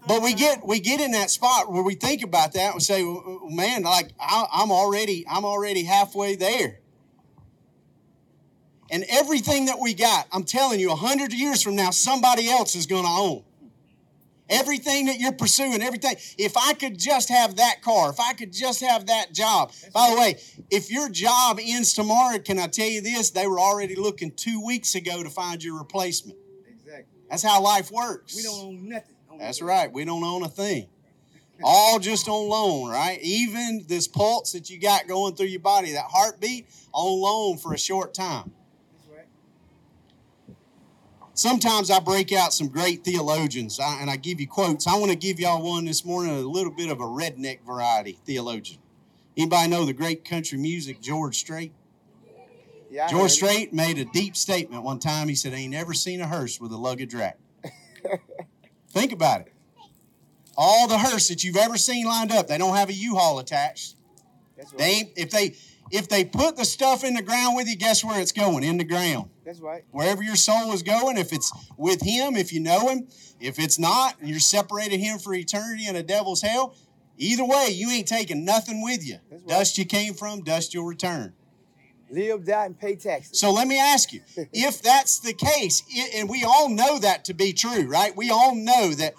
But 0.07 0.23
we 0.23 0.35
get 0.35 0.67
we 0.67 0.81
get 0.81 1.01
in 1.01 1.13
that 1.13 1.31
spot 1.31 1.71
where 1.71 1.83
we 1.83 1.95
think 1.95 2.23
about 2.23 2.53
that 2.55 2.73
and 2.73 2.83
say, 2.83 3.03
man, 3.45 3.83
like 3.83 4.13
I, 4.19 4.47
I'm 4.53 4.71
already 4.71 5.25
I'm 5.29 5.45
already 5.45 5.85
halfway 5.85 6.37
there. 6.37 6.79
And 8.91 9.05
everything 9.09 9.67
that 9.67 9.79
we 9.79 9.95
got, 9.95 10.27
I'm 10.33 10.43
telling 10.43 10.81
you, 10.81 10.91
a 10.91 10.97
hundred 10.97 11.33
years 11.33 11.63
from 11.63 11.77
now, 11.77 11.91
somebody 11.91 12.49
else 12.49 12.75
is 12.75 12.87
going 12.87 13.05
to 13.05 13.11
own. 13.11 13.45
Everything 14.49 15.07
that 15.07 15.21
you're 15.21 15.31
pursuing, 15.31 15.81
everything. 15.81 16.17
If 16.37 16.57
I 16.57 16.73
could 16.73 16.99
just 16.99 17.29
have 17.29 17.57
that 17.57 17.83
car, 17.83 18.11
if 18.11 18.19
I 18.19 18.33
could 18.33 18.53
just 18.53 18.81
have 18.81 19.07
that 19.07 19.33
job. 19.33 19.71
By 19.95 20.11
the 20.11 20.21
way, 20.21 20.41
if 20.71 20.91
your 20.91 21.09
job 21.09 21.61
ends 21.63 21.93
tomorrow, 21.93 22.41
can 22.41 22.59
I 22.59 22.67
tell 22.67 22.89
you 22.89 23.01
this? 23.01 23.31
They 23.31 23.47
were 23.47 23.61
already 23.61 23.95
looking 23.95 24.33
two 24.33 24.61
weeks 24.65 24.97
ago 24.97 25.23
to 25.23 25.31
find 25.31 25.63
your 25.63 25.79
replacement. 25.79 26.37
Exactly. 26.69 27.05
That's 27.31 27.45
how 27.45 27.63
life 27.63 27.93
works. 27.93 28.35
We 28.35 28.43
don't 28.43 28.61
own 28.61 28.89
nothing. 28.89 29.15
That's 29.41 29.63
right. 29.63 29.91
We 29.91 30.05
don't 30.05 30.23
own 30.23 30.43
a 30.43 30.49
thing. 30.49 30.87
All 31.63 31.99
just 31.99 32.29
on 32.29 32.49
loan, 32.49 32.91
right? 32.91 33.19
Even 33.23 33.85
this 33.89 34.07
pulse 34.07 34.53
that 34.53 34.71
you 34.71 34.79
got 34.79 35.09
going 35.09 35.35
through 35.35 35.47
your 35.47 35.61
body, 35.61 35.93
that 35.93 36.05
heartbeat, 36.11 36.67
on 36.93 37.21
loan 37.21 37.57
for 37.57 37.73
a 37.73 37.79
short 37.79 38.13
time. 38.13 38.53
Sometimes 41.33 41.91
I 41.91 42.01
break 42.01 42.33
out 42.33 42.53
some 42.53 42.69
great 42.69 43.03
theologians 43.03 43.81
and 43.83 44.11
I 44.11 44.17
give 44.17 44.41
you 44.41 44.47
quotes. 44.47 44.87
I 44.87 44.97
want 44.97 45.11
to 45.11 45.17
give 45.17 45.41
y'all 45.41 45.63
one 45.63 45.87
this 45.87 46.05
morning, 46.05 46.33
a 46.33 46.41
little 46.41 46.73
bit 46.73 46.91
of 46.91 47.01
a 47.01 47.05
redneck 47.05 47.65
variety 47.65 48.19
theologian. 48.27 48.81
Anybody 49.39 49.71
know 49.71 49.87
the 49.87 49.95
great 49.95 50.23
country 50.23 50.59
music 50.59 51.01
George 51.01 51.39
Strait? 51.39 51.73
Yeah, 52.91 53.07
George 53.07 53.31
Strait 53.31 53.73
made 53.73 53.99
a 53.99 54.05
deep 54.05 54.37
statement 54.37 54.83
one 54.83 54.99
time. 54.99 55.29
He 55.29 55.35
said, 55.35 55.55
I 55.55 55.59
ain't 55.59 55.71
never 55.71 55.95
seen 55.95 56.21
a 56.21 56.27
hearse 56.27 56.61
with 56.61 56.73
a 56.73 56.77
luggage 56.77 57.15
rack. 57.15 57.39
Think 58.91 59.13
about 59.13 59.43
it. 59.43 59.53
All 60.57 60.89
the 60.89 60.99
hearse 60.99 61.29
that 61.29 61.43
you've 61.45 61.57
ever 61.57 61.77
seen 61.77 62.07
lined 62.07 62.33
up, 62.33 62.49
they 62.49 62.59
don't 62.59 62.77
have 62.77 62.89
a 62.89 62.93
U-Haul 62.93 63.39
attached. 63.39 63.97
Right. 64.59 64.79
They 64.79 65.13
if 65.17 65.31
they 65.31 65.55
if 65.91 66.09
they 66.09 66.25
put 66.25 66.57
the 66.57 66.65
stuff 66.65 67.03
in 67.03 67.15
the 67.15 67.23
ground 67.23 67.57
with 67.57 67.69
you, 67.69 67.77
guess 67.77 68.05
where 68.05 68.21
it's 68.21 68.33
going? 68.33 68.63
In 68.63 68.77
the 68.77 68.85
ground. 68.85 69.31
That's 69.45 69.61
right. 69.61 69.85
Wherever 69.91 70.23
your 70.23 70.37
soul 70.37 70.73
is 70.73 70.83
going, 70.83 71.17
if 71.17 71.33
it's 71.33 71.53
with 71.77 72.03
Him, 72.03 72.37
if 72.37 72.53
you 72.53 72.61
know 72.61 72.89
Him, 72.89 73.09
if 73.41 73.59
it's 73.59 73.79
not, 73.79 74.21
and 74.21 74.29
you're 74.29 74.39
separated 74.39 74.99
Him 74.99 75.19
for 75.19 75.35
eternity 75.35 75.89
in 75.89 75.97
a 75.97 76.03
devil's 76.03 76.43
hell, 76.43 76.77
either 77.17 77.45
way, 77.45 77.69
you 77.73 77.91
ain't 77.91 78.07
taking 78.07 78.45
nothing 78.45 78.83
with 78.83 79.07
you. 79.07 79.17
Right. 79.31 79.47
Dust 79.47 79.79
you 79.79 79.85
came 79.85 80.15
from, 80.15 80.43
dust 80.43 80.75
you'll 80.75 80.87
return. 80.87 81.33
Live, 82.11 82.45
die, 82.45 82.67
and 82.67 82.79
pay 82.79 82.97
taxes. 82.97 83.39
So 83.39 83.53
let 83.53 83.69
me 83.69 83.79
ask 83.79 84.13
you 84.13 84.23
if 84.53 84.83
that's 84.83 85.21
the 85.21 85.33
case, 85.33 85.83
and 86.15 86.29
we 86.29 86.45
all 86.45 86.69
know 86.69 86.99
that 86.99 87.25
to 87.27 87.35
be 87.35 87.53
true, 87.53 87.89
right? 87.89 88.17
We 88.17 88.31
all 88.31 88.55
know 88.55 88.91
that 88.95 89.15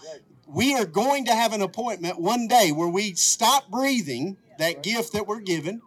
we 0.47 0.75
are 0.75 0.85
going 0.85 1.25
to 1.25 1.33
have 1.33 1.53
an 1.53 1.61
appointment 1.61 2.19
one 2.19 2.47
day 2.47 2.71
where 2.71 2.89
we 2.89 3.13
stop 3.13 3.69
breathing 3.69 4.37
that 4.57 4.83
gift 4.83 5.13
that 5.13 5.27
we're 5.27 5.39
given 5.39 5.81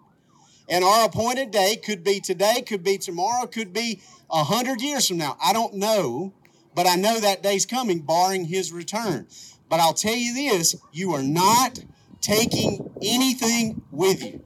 and 0.69 0.85
our 0.85 1.07
appointed 1.07 1.51
day 1.51 1.77
could 1.77 2.03
be 2.03 2.21
today, 2.21 2.63
could 2.63 2.83
be 2.83 2.99
tomorrow, 2.99 3.47
could 3.47 3.73
be 3.73 4.01
a 4.31 4.45
hundred 4.45 4.81
years 4.81 5.09
from 5.09 5.19
now. 5.19 5.37
I 5.43 5.53
don't 5.53 5.75
know, 5.75 6.33
but 6.75 6.87
I 6.87 6.97
know 6.97 7.21
that 7.21 7.43
day's 7.43 7.67
coming, 7.67 8.01
barring 8.01 8.47
his 8.47 8.73
return. 8.73 9.27
But 9.69 9.81
I'll 9.81 9.95
tell 9.95 10.15
you 10.15 10.35
this 10.35 10.77
you 10.93 11.13
are 11.13 11.23
not 11.23 11.81
taking 12.21 12.91
anything 13.03 13.83
with 13.91 14.25
you. 14.25 14.43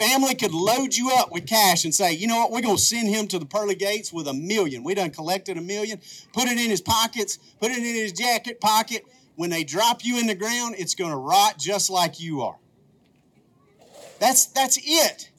Family 0.00 0.34
could 0.34 0.54
load 0.54 0.96
you 0.96 1.10
up 1.10 1.30
with 1.30 1.46
cash 1.46 1.84
and 1.84 1.94
say, 1.94 2.14
you 2.14 2.26
know 2.26 2.38
what, 2.38 2.50
we're 2.50 2.62
going 2.62 2.78
to 2.78 2.82
send 2.82 3.10
him 3.10 3.28
to 3.28 3.38
the 3.38 3.44
pearly 3.44 3.74
gates 3.74 4.10
with 4.10 4.26
a 4.28 4.32
million. 4.32 4.82
We 4.82 4.94
done 4.94 5.10
collected 5.10 5.58
a 5.58 5.60
million, 5.60 6.00
put 6.32 6.44
it 6.44 6.58
in 6.58 6.70
his 6.70 6.80
pockets, 6.80 7.38
put 7.60 7.70
it 7.70 7.76
in 7.76 7.84
his 7.84 8.12
jacket 8.12 8.62
pocket. 8.62 9.04
When 9.36 9.50
they 9.50 9.62
drop 9.62 10.02
you 10.02 10.18
in 10.18 10.26
the 10.26 10.34
ground, 10.34 10.76
it's 10.78 10.94
going 10.94 11.10
to 11.10 11.18
rot 11.18 11.58
just 11.58 11.90
like 11.90 12.18
you 12.18 12.40
are. 12.40 12.56
That's 14.18 14.46
that's 14.46 14.78
it. 14.82 15.30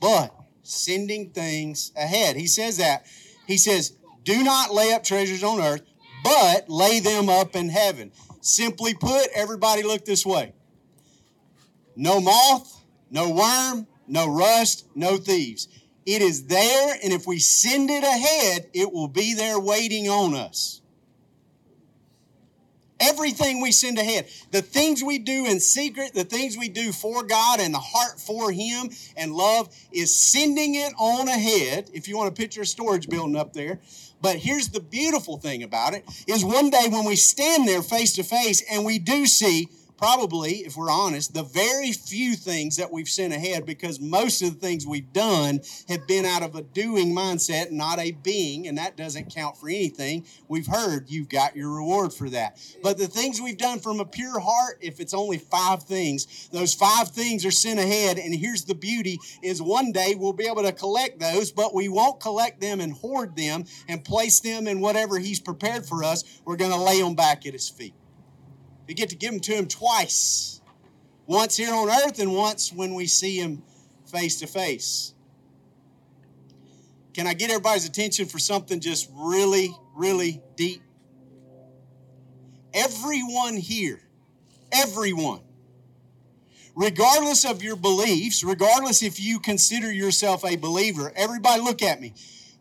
But 0.00 0.34
sending 0.62 1.30
things 1.30 1.92
ahead. 1.94 2.36
He 2.36 2.46
says 2.46 2.78
that. 2.78 3.06
He 3.46 3.58
says, 3.58 3.96
"Do 4.24 4.42
not 4.42 4.72
lay 4.72 4.94
up 4.94 5.04
treasures 5.04 5.42
on 5.42 5.60
earth, 5.60 5.82
but 6.24 6.70
lay 6.70 7.00
them 7.00 7.28
up 7.28 7.54
in 7.54 7.68
heaven." 7.68 8.12
Simply 8.40 8.94
put, 8.94 9.28
everybody 9.34 9.82
look 9.82 10.04
this 10.04 10.24
way. 10.24 10.52
No 11.96 12.20
moth, 12.20 12.84
no 13.10 13.30
worm, 13.30 13.86
no 14.06 14.28
rust, 14.28 14.86
no 14.94 15.16
thieves. 15.16 15.68
It 16.04 16.22
is 16.22 16.46
there, 16.46 16.96
and 17.02 17.12
if 17.12 17.26
we 17.26 17.38
send 17.38 17.90
it 17.90 18.04
ahead, 18.04 18.68
it 18.72 18.92
will 18.92 19.08
be 19.08 19.34
there 19.34 19.58
waiting 19.58 20.08
on 20.08 20.34
us. 20.34 20.82
Everything 22.98 23.60
we 23.60 23.72
send 23.72 23.98
ahead, 23.98 24.26
the 24.52 24.62
things 24.62 25.02
we 25.02 25.18
do 25.18 25.46
in 25.46 25.60
secret, 25.60 26.14
the 26.14 26.24
things 26.24 26.56
we 26.56 26.68
do 26.68 26.92
for 26.92 27.22
God 27.22 27.60
and 27.60 27.74
the 27.74 27.78
heart 27.78 28.18
for 28.18 28.50
Him 28.52 28.90
and 29.16 29.34
love 29.34 29.68
is 29.92 30.14
sending 30.14 30.76
it 30.76 30.94
on 30.98 31.28
ahead. 31.28 31.90
If 31.92 32.08
you 32.08 32.16
want 32.16 32.34
to 32.34 32.40
picture 32.40 32.62
a 32.62 32.66
storage 32.66 33.08
building 33.08 33.36
up 33.36 33.52
there. 33.52 33.80
But 34.22 34.36
here's 34.36 34.70
the 34.70 34.80
beautiful 34.80 35.36
thing 35.36 35.62
about 35.62 35.92
it 35.92 36.04
is 36.26 36.42
one 36.42 36.70
day 36.70 36.86
when 36.88 37.04
we 37.04 37.16
stand 37.16 37.68
there 37.68 37.82
face 37.82 38.14
to 38.14 38.22
face 38.22 38.62
and 38.70 38.84
we 38.84 38.98
do 38.98 39.26
see 39.26 39.68
probably, 39.96 40.58
if 40.58 40.76
we're 40.76 40.90
honest, 40.90 41.34
the 41.34 41.42
very 41.42 41.92
few 41.92 42.34
things 42.34 42.76
that 42.76 42.92
we've 42.92 43.08
sent 43.08 43.32
ahead 43.32 43.66
because 43.66 44.00
most 44.00 44.42
of 44.42 44.54
the 44.54 44.66
things 44.66 44.86
we've 44.86 45.12
done 45.12 45.60
have 45.88 46.06
been 46.06 46.24
out 46.24 46.42
of 46.42 46.54
a 46.54 46.62
doing 46.62 47.14
mindset, 47.14 47.70
not 47.70 47.98
a 47.98 48.12
being, 48.12 48.68
and 48.68 48.78
that 48.78 48.96
doesn't 48.96 49.34
count 49.34 49.56
for 49.56 49.68
anything. 49.68 50.24
We've 50.48 50.66
heard 50.66 51.10
you've 51.10 51.28
got 51.28 51.56
your 51.56 51.70
reward 51.70 52.12
for 52.12 52.28
that. 52.30 52.58
But 52.82 52.98
the 52.98 53.06
things 53.06 53.40
we've 53.40 53.58
done 53.58 53.80
from 53.80 54.00
a 54.00 54.04
pure 54.04 54.38
heart, 54.38 54.78
if 54.80 55.00
it's 55.00 55.14
only 55.14 55.38
five 55.38 55.82
things, 55.82 56.48
those 56.52 56.74
five 56.74 57.08
things 57.08 57.44
are 57.44 57.50
sent 57.50 57.80
ahead. 57.80 58.18
And 58.18 58.34
here's 58.34 58.64
the 58.64 58.74
beauty 58.74 59.18
is 59.42 59.62
one 59.62 59.92
day 59.92 60.14
we'll 60.16 60.32
be 60.32 60.46
able 60.46 60.62
to 60.62 60.72
collect 60.72 61.18
those, 61.20 61.52
but 61.52 61.74
we 61.74 61.88
won't 61.88 62.20
collect 62.20 62.60
them 62.60 62.80
and 62.80 62.92
hoard 62.92 63.36
them 63.36 63.64
and 63.88 64.04
place 64.04 64.40
them 64.40 64.66
in 64.66 64.80
whatever 64.80 65.18
he's 65.18 65.40
prepared 65.40 65.86
for 65.86 66.04
us. 66.04 66.40
We're 66.44 66.56
going 66.56 66.72
to 66.72 66.76
lay 66.76 67.00
them 67.00 67.14
back 67.14 67.46
at 67.46 67.52
his 67.52 67.68
feet. 67.68 67.94
We 68.86 68.94
get 68.94 69.10
to 69.10 69.16
give 69.16 69.32
them 69.32 69.40
to 69.40 69.52
him 69.52 69.66
twice 69.66 70.60
once 71.26 71.56
here 71.56 71.74
on 71.74 71.90
earth 71.90 72.18
and 72.18 72.34
once 72.34 72.72
when 72.72 72.94
we 72.94 73.06
see 73.06 73.38
him 73.38 73.62
face 74.06 74.38
to 74.40 74.46
face. 74.46 75.12
Can 77.12 77.26
I 77.26 77.34
get 77.34 77.50
everybody's 77.50 77.86
attention 77.86 78.26
for 78.26 78.38
something 78.38 78.78
just 78.78 79.10
really, 79.14 79.74
really 79.94 80.40
deep? 80.54 80.82
Everyone 82.74 83.56
here, 83.56 84.00
everyone, 84.70 85.40
regardless 86.74 87.46
of 87.46 87.62
your 87.62 87.76
beliefs, 87.76 88.44
regardless 88.44 89.02
if 89.02 89.18
you 89.18 89.40
consider 89.40 89.90
yourself 89.90 90.44
a 90.44 90.56
believer, 90.56 91.10
everybody 91.16 91.62
look 91.62 91.82
at 91.82 92.00
me. 92.00 92.12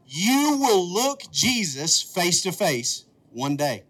You 0.08 0.58
will 0.58 0.88
look 0.88 1.24
Jesus 1.32 2.02
face 2.02 2.42
to 2.44 2.54
face 2.54 3.04
one 3.32 3.58
day. 3.58 3.84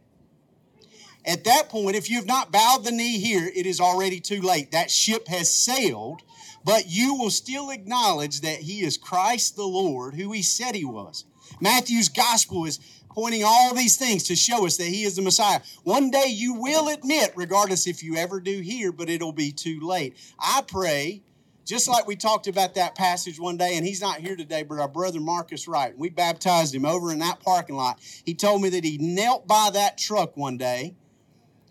At 1.26 1.44
that 1.46 1.70
point, 1.70 1.96
if 1.96 2.10
you 2.10 2.18
have 2.18 2.28
not 2.28 2.52
bowed 2.52 2.84
the 2.84 2.92
knee 2.92 3.18
here, 3.20 3.50
it 3.56 3.66
is 3.66 3.80
already 3.80 4.20
too 4.20 4.42
late. 4.42 4.72
That 4.72 4.92
ship 4.92 5.28
has 5.28 5.52
sailed, 5.52 6.22
but 6.64 6.88
you 6.88 7.16
will 7.16 7.32
still 7.32 7.72
acknowledge 7.72 8.42
that 8.42 8.60
He 8.60 8.82
is 8.82 8.98
Christ 8.98 9.56
the 9.56 9.66
Lord, 9.66 10.14
who 10.14 10.32
He 10.32 10.44
said 10.44 10.76
He 10.76 10.86
was. 10.86 11.26
Matthew's 11.60 12.10
gospel 12.10 12.66
is 12.66 12.80
pointing 13.10 13.44
all 13.44 13.74
these 13.74 13.98
things 13.98 14.24
to 14.24 14.36
show 14.36 14.68
us 14.68 14.78
that 14.78 14.88
He 14.88 15.04
is 15.04 15.16
the 15.16 15.24
Messiah. 15.24 15.62
One 15.84 16.12
day 16.12 16.28
you 16.28 16.54
will 16.54 16.90
admit, 16.90 17.34
regardless 17.36 17.88
if 17.88 18.04
you 18.04 18.18
ever 18.18 18.40
do 18.40 18.60
here, 18.60 18.92
but 18.92 19.10
it'll 19.10 19.32
be 19.32 19.52
too 19.52 19.80
late. 19.80 20.18
I 20.40 20.62
pray 20.68 21.24
just 21.66 21.88
like 21.88 22.06
we 22.06 22.16
talked 22.16 22.46
about 22.46 22.76
that 22.76 22.94
passage 22.94 23.40
one 23.40 23.58
day, 23.58 23.76
and 23.76 23.84
he's 23.84 24.02
not 24.02 24.20
here 24.20 24.36
today, 24.36 24.62
but 24.62 24.78
our 24.78 24.88
brother 24.88 25.20
Marcus 25.20 25.68
Wright, 25.68 25.98
we 25.98 26.10
baptized 26.10 26.76
him 26.76 26.86
over 26.86 27.12
in 27.12 27.18
that 27.20 27.40
parking 27.40 27.76
lot. 27.76 28.00
He 28.24 28.36
told 28.36 28.62
me 28.62 28.70
that 28.70 28.84
he 28.84 29.00
knelt 29.00 29.48
by 29.48 29.72
that 29.74 29.98
truck 29.98 30.38
one 30.38 30.58
day 30.58 30.94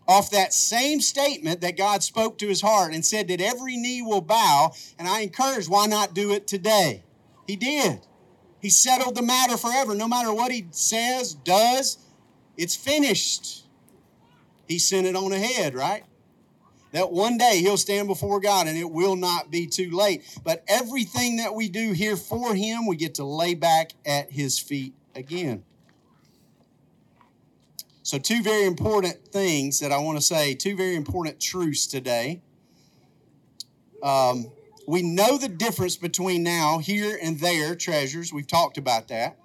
off 0.07 0.31
that 0.31 0.53
same 0.53 1.01
statement 1.01 1.61
that 1.63 1.77
God 1.77 2.03
spoke 2.03 2.39
to 2.39 2.49
his 2.49 2.61
heart 2.61 2.93
and 2.93 3.05
said 3.05 3.29
that 3.29 3.41
every 3.41 3.77
knee 3.77 4.03
will 4.03 4.21
bow. 4.21 4.73
And 4.99 5.09
I 5.09 5.21
encourage, 5.21 5.69
why 5.69 5.87
not 5.87 6.15
do 6.15 6.33
it 6.33 6.47
today? 6.47 7.03
He 7.47 7.57
did. 7.57 8.01
He 8.61 8.71
settled 8.71 9.15
the 9.15 9.23
matter 9.23 9.57
forever. 9.57 9.95
No 9.95 10.09
matter 10.09 10.33
what 10.33 10.53
he 10.53 10.67
says, 10.71 11.35
does, 11.35 11.99
it's 12.57 12.75
finished. 12.75 13.67
He 14.67 14.79
sent 14.79 15.07
it 15.07 15.17
on 15.17 15.33
ahead, 15.33 15.75
right? 15.75 16.05
That 16.93 17.11
one 17.11 17.37
day 17.37 17.59
he'll 17.59 17.77
stand 17.77 18.07
before 18.07 18.41
God 18.41 18.69
and 18.69 18.79
it 18.79 18.91
will 18.91 19.17
not 19.17 19.51
be 19.51 19.67
too 19.67 19.91
late. 19.91 20.23
But 20.45 20.65
everything 20.69 21.37
that 21.37 21.55
we 21.55 21.69
do 21.69 21.93
here 21.93 22.17
for 22.17 22.55
him, 22.55 22.87
we 22.87 22.97
get 22.97 23.17
to 23.17 23.25
lay 23.25 23.55
back 23.55 23.93
at 24.07 24.31
his 24.31 24.59
feet 24.59 24.95
again. 25.15 25.65
So, 28.05 28.19
two 28.19 28.43
very 28.43 28.67
important 28.67 29.29
things 29.29 29.81
that 29.81 29.91
I 29.91 29.97
want 29.97 30.19
to 30.19 30.23
say, 30.23 30.55
two 30.55 30.77
very 30.77 30.95
important 30.95 31.41
truths 31.41 31.87
today. 31.87 32.43
Um, 34.03 34.53
we 34.87 35.01
know 35.01 35.39
the 35.39 35.49
difference 35.49 35.97
between 35.97 36.43
now, 36.43 36.81
here, 36.81 37.19
and 37.23 37.41
there 37.41 37.75
treasures. 37.75 38.31
We've 38.31 38.47
talked 38.47 38.77
about 38.77 39.09
that. 39.09 39.39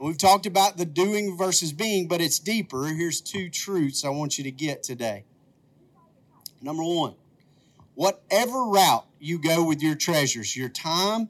We've 0.00 0.18
talked 0.18 0.46
about 0.46 0.76
the 0.76 0.86
doing 0.86 1.36
versus 1.36 1.72
being, 1.72 2.08
but 2.08 2.20
it's 2.20 2.40
deeper. 2.40 2.86
Here's 2.86 3.20
two 3.20 3.48
truths 3.48 4.04
I 4.04 4.08
want 4.08 4.38
you 4.38 4.42
to 4.42 4.50
get 4.50 4.82
today. 4.82 5.22
Number 6.60 6.82
one, 6.82 7.14
whatever 7.94 8.64
route 8.64 9.06
you 9.20 9.38
go 9.38 9.64
with 9.64 9.82
your 9.82 9.94
treasures, 9.94 10.56
your 10.56 10.68
time, 10.68 11.28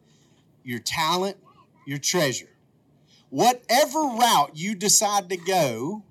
your 0.64 0.78
talent, 0.78 1.36
your 1.84 1.98
treasure, 1.98 2.48
whatever 3.28 3.98
route 3.98 4.52
you 4.54 4.74
decide 4.74 5.28
to 5.28 5.36
go, 5.36 6.04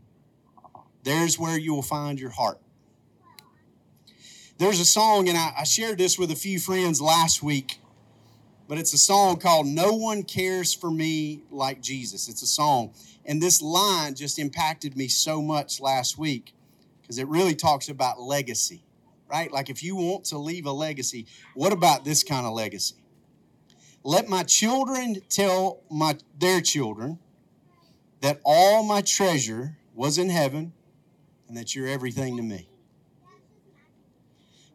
there's 1.04 1.40
where 1.40 1.58
you 1.58 1.74
will 1.74 1.82
find 1.82 2.20
your 2.20 2.32
heart. 2.32 2.60
There's 4.58 4.80
a 4.82 4.86
song, 4.86 5.30
and 5.30 5.38
I, 5.38 5.54
I 5.60 5.64
shared 5.64 5.98
this 5.98 6.20
with 6.20 6.32
a 6.32 6.36
few 6.36 6.60
friends 6.60 7.02
last 7.02 7.42
week, 7.42 7.80
but 8.68 8.78
it's 8.78 8.94
a 8.94 8.98
song 8.98 9.38
called 9.38 9.66
No 9.66 9.94
One 9.94 10.24
Cares 10.24 10.74
for 10.74 10.92
Me 10.92 11.44
Like 11.50 11.82
Jesus. 11.82 12.28
It's 12.28 12.42
a 12.42 12.48
song. 12.48 12.94
And 13.26 13.42
this 13.42 13.62
line 13.62 14.16
just 14.16 14.38
impacted 14.38 14.98
me 14.98 15.08
so 15.08 15.42
much 15.42 15.80
last 15.80 16.18
week 16.18 16.54
because 17.02 17.18
it 17.20 17.28
really 17.28 17.56
talks 17.56 17.88
about 17.88 18.20
legacy, 18.20 18.84
right? 19.30 19.52
Like 19.52 19.70
if 19.70 19.82
you 19.82 19.96
want 19.96 20.26
to 20.26 20.38
leave 20.38 20.66
a 20.66 20.72
legacy, 20.72 21.26
what 21.54 21.72
about 21.72 22.04
this 22.04 22.24
kind 22.24 22.46
of 22.46 22.54
legacy? 22.54 22.96
Let 24.04 24.28
my 24.28 24.44
children 24.44 25.22
tell 25.30 25.82
my 25.90 26.18
their 26.38 26.60
children 26.60 27.20
that 28.22 28.42
all 28.44 28.84
my 28.84 29.02
treasure 29.02 29.78
was 29.96 30.18
in 30.18 30.30
heaven 30.30 30.74
and 31.50 31.58
that 31.58 31.76
you're 31.76 31.88
everything 31.88 32.38
to 32.38 32.44
me. 32.44 32.70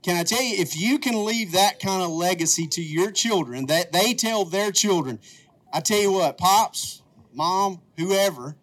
Can 0.02 0.16
I 0.16 0.24
tell 0.24 0.42
you, 0.42 0.56
if 0.58 0.78
you 0.78 0.98
can 0.98 1.24
leave 1.24 1.52
that 1.52 1.80
kind 1.80 2.02
of 2.02 2.10
legacy 2.10 2.66
to 2.66 2.82
your 2.82 3.10
children, 3.10 3.66
that 3.66 3.90
they 3.90 4.12
tell 4.12 4.44
their 4.44 4.70
children, 4.70 5.18
I 5.72 5.80
tell 5.80 5.98
you 5.98 6.12
what, 6.12 6.36
pops, 6.36 7.02
mom, 7.32 7.80
whoever, 7.96 8.56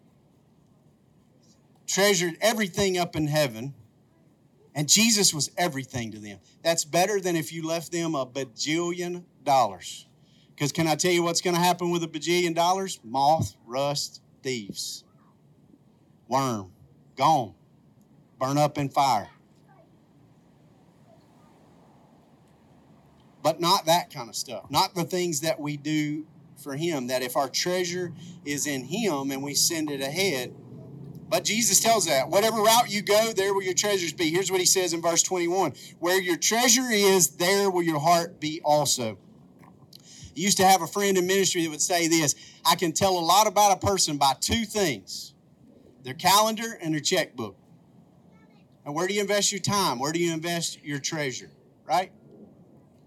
treasured 1.87 2.37
everything 2.41 2.99
up 2.99 3.15
in 3.15 3.25
heaven, 3.25 3.73
and 4.75 4.87
Jesus 4.87 5.33
was 5.33 5.49
everything 5.57 6.11
to 6.11 6.19
them. 6.19 6.37
That's 6.63 6.85
better 6.85 7.19
than 7.19 7.35
if 7.35 7.51
you 7.51 7.65
left 7.65 7.91
them 7.91 8.13
a 8.13 8.25
bajillion 8.25 9.23
dollars. 9.43 10.05
Because 10.53 10.71
can 10.71 10.85
I 10.85 10.93
tell 10.93 11.11
you 11.11 11.23
what's 11.23 11.41
going 11.41 11.55
to 11.55 11.61
happen 11.61 11.89
with 11.89 12.03
a 12.03 12.07
bajillion 12.07 12.53
dollars? 12.53 12.99
Moth, 13.03 13.55
rust, 13.65 14.21
thieves, 14.43 15.03
worm, 16.27 16.71
gone 17.17 17.55
burn 18.41 18.57
up 18.57 18.79
in 18.79 18.89
fire. 18.89 19.29
But 23.43 23.61
not 23.61 23.85
that 23.85 24.11
kind 24.11 24.29
of 24.29 24.35
stuff. 24.35 24.69
Not 24.69 24.95
the 24.95 25.03
things 25.03 25.41
that 25.41 25.59
we 25.59 25.77
do 25.77 26.25
for 26.57 26.75
Him. 26.75 27.07
That 27.07 27.21
if 27.21 27.37
our 27.37 27.47
treasure 27.47 28.13
is 28.43 28.65
in 28.65 28.83
Him 28.83 29.31
and 29.31 29.43
we 29.43 29.53
send 29.53 29.91
it 29.91 30.01
ahead. 30.01 30.53
But 31.29 31.45
Jesus 31.45 31.79
tells 31.79 32.07
that 32.07 32.29
whatever 32.29 32.57
route 32.57 32.91
you 32.91 33.01
go, 33.01 33.31
there 33.31 33.53
will 33.53 33.63
your 33.63 33.75
treasures 33.75 34.11
be. 34.11 34.31
Here's 34.31 34.51
what 34.51 34.59
He 34.59 34.65
says 34.65 34.93
in 34.93 35.01
verse 35.01 35.23
21 35.23 35.73
Where 35.99 36.19
your 36.19 36.37
treasure 36.37 36.89
is, 36.91 37.29
there 37.29 37.69
will 37.69 37.83
your 37.83 37.99
heart 37.99 38.39
be 38.39 38.59
also. 38.63 39.17
I 39.63 40.33
used 40.33 40.57
to 40.57 40.65
have 40.65 40.81
a 40.81 40.87
friend 40.87 41.17
in 41.17 41.27
ministry 41.27 41.63
that 41.63 41.69
would 41.69 41.81
say 41.81 42.07
this 42.07 42.35
I 42.65 42.75
can 42.75 42.91
tell 42.91 43.17
a 43.17 43.21
lot 43.21 43.47
about 43.47 43.71
a 43.71 43.85
person 43.85 44.17
by 44.17 44.33
two 44.39 44.65
things 44.65 45.35
their 46.03 46.15
calendar 46.15 46.77
and 46.81 46.93
their 46.95 47.01
checkbook. 47.01 47.55
And 48.85 48.95
where 48.95 49.07
do 49.07 49.13
you 49.13 49.21
invest 49.21 49.51
your 49.51 49.61
time? 49.61 49.99
Where 49.99 50.11
do 50.11 50.19
you 50.19 50.33
invest 50.33 50.83
your 50.83 50.99
treasure? 50.99 51.51
Right? 51.85 52.11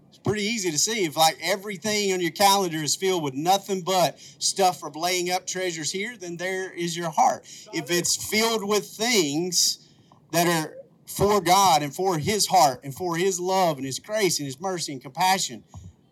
It's 0.09 0.19
pretty 0.19 0.43
easy 0.43 0.71
to 0.71 0.77
see. 0.77 1.05
If 1.05 1.17
like 1.17 1.37
everything 1.41 2.13
on 2.13 2.21
your 2.21 2.31
calendar 2.31 2.77
is 2.77 2.95
filled 2.95 3.23
with 3.23 3.33
nothing 3.33 3.81
but 3.81 4.19
stuff 4.39 4.79
for 4.79 4.89
laying 4.91 5.29
up 5.29 5.45
treasures 5.45 5.91
here, 5.91 6.15
then 6.17 6.37
there 6.37 6.71
is 6.71 6.95
your 6.95 7.09
heart. 7.09 7.45
If 7.73 7.91
it's 7.91 8.15
filled 8.15 8.65
with 8.67 8.85
things 8.85 9.89
that 10.31 10.47
are 10.47 10.73
for 11.05 11.41
God 11.41 11.83
and 11.83 11.93
for 11.93 12.17
His 12.17 12.47
heart 12.47 12.81
and 12.83 12.95
for 12.95 13.17
His 13.17 13.39
love 13.39 13.77
and 13.77 13.85
His 13.85 13.99
grace 13.99 14.39
and 14.39 14.45
His 14.45 14.59
mercy 14.59 14.93
and 14.93 15.01
compassion, 15.01 15.63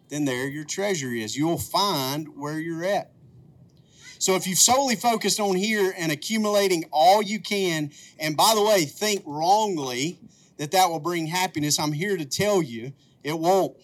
then 0.09 0.25
there 0.25 0.47
your 0.47 0.65
treasure 0.65 1.11
is. 1.11 1.37
You'll 1.37 1.57
find 1.57 2.37
where 2.37 2.59
you're 2.59 2.83
at. 2.83 3.11
So 4.23 4.35
if 4.35 4.47
you've 4.47 4.57
solely 4.57 4.95
focused 4.95 5.41
on 5.41 5.57
here 5.57 5.93
and 5.97 6.09
accumulating 6.09 6.85
all 6.93 7.21
you 7.21 7.41
can, 7.41 7.91
and 8.17 8.37
by 8.37 8.53
the 8.55 8.63
way, 8.63 8.85
think 8.85 9.21
wrongly 9.25 10.17
that 10.55 10.71
that 10.71 10.89
will 10.89 11.01
bring 11.01 11.27
happiness, 11.27 11.77
I'm 11.77 11.91
here 11.91 12.15
to 12.15 12.23
tell 12.23 12.61
you 12.61 12.93
it 13.21 13.37
won't. 13.37 13.75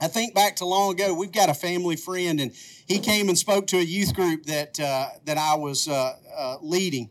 I 0.00 0.08
think 0.08 0.34
back 0.34 0.56
to 0.56 0.64
long 0.64 0.94
ago. 0.94 1.14
We've 1.14 1.30
got 1.30 1.48
a 1.48 1.54
family 1.54 1.94
friend, 1.94 2.40
and 2.40 2.50
he 2.88 2.98
came 2.98 3.28
and 3.28 3.38
spoke 3.38 3.68
to 3.68 3.76
a 3.76 3.82
youth 3.82 4.12
group 4.12 4.46
that 4.46 4.80
uh, 4.80 5.10
that 5.24 5.38
I 5.38 5.54
was 5.54 5.86
uh, 5.86 6.16
uh, 6.36 6.56
leading. 6.60 7.08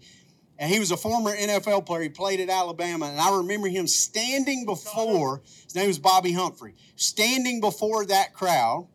And 0.60 0.69
he 0.69 0.80
was 0.80 0.91
a 0.91 0.97
former 0.97 1.34
NFL 1.34 1.86
player. 1.86 2.02
He 2.02 2.10
played 2.10 2.41
at 2.41 2.50
Alabama, 2.50 3.06
and 3.06 3.21
I 3.21 3.38
remember 3.38 3.69
him 3.69 3.88
standing 3.88 4.65
before. 4.65 5.43
His 5.63 5.76
name 5.76 5.88
was 5.88 5.97
Bobby 5.97 6.34
Humphrey, 6.34 6.76
standing 6.97 7.62
before 7.62 8.06
that 8.08 8.34
crowd 8.34 8.89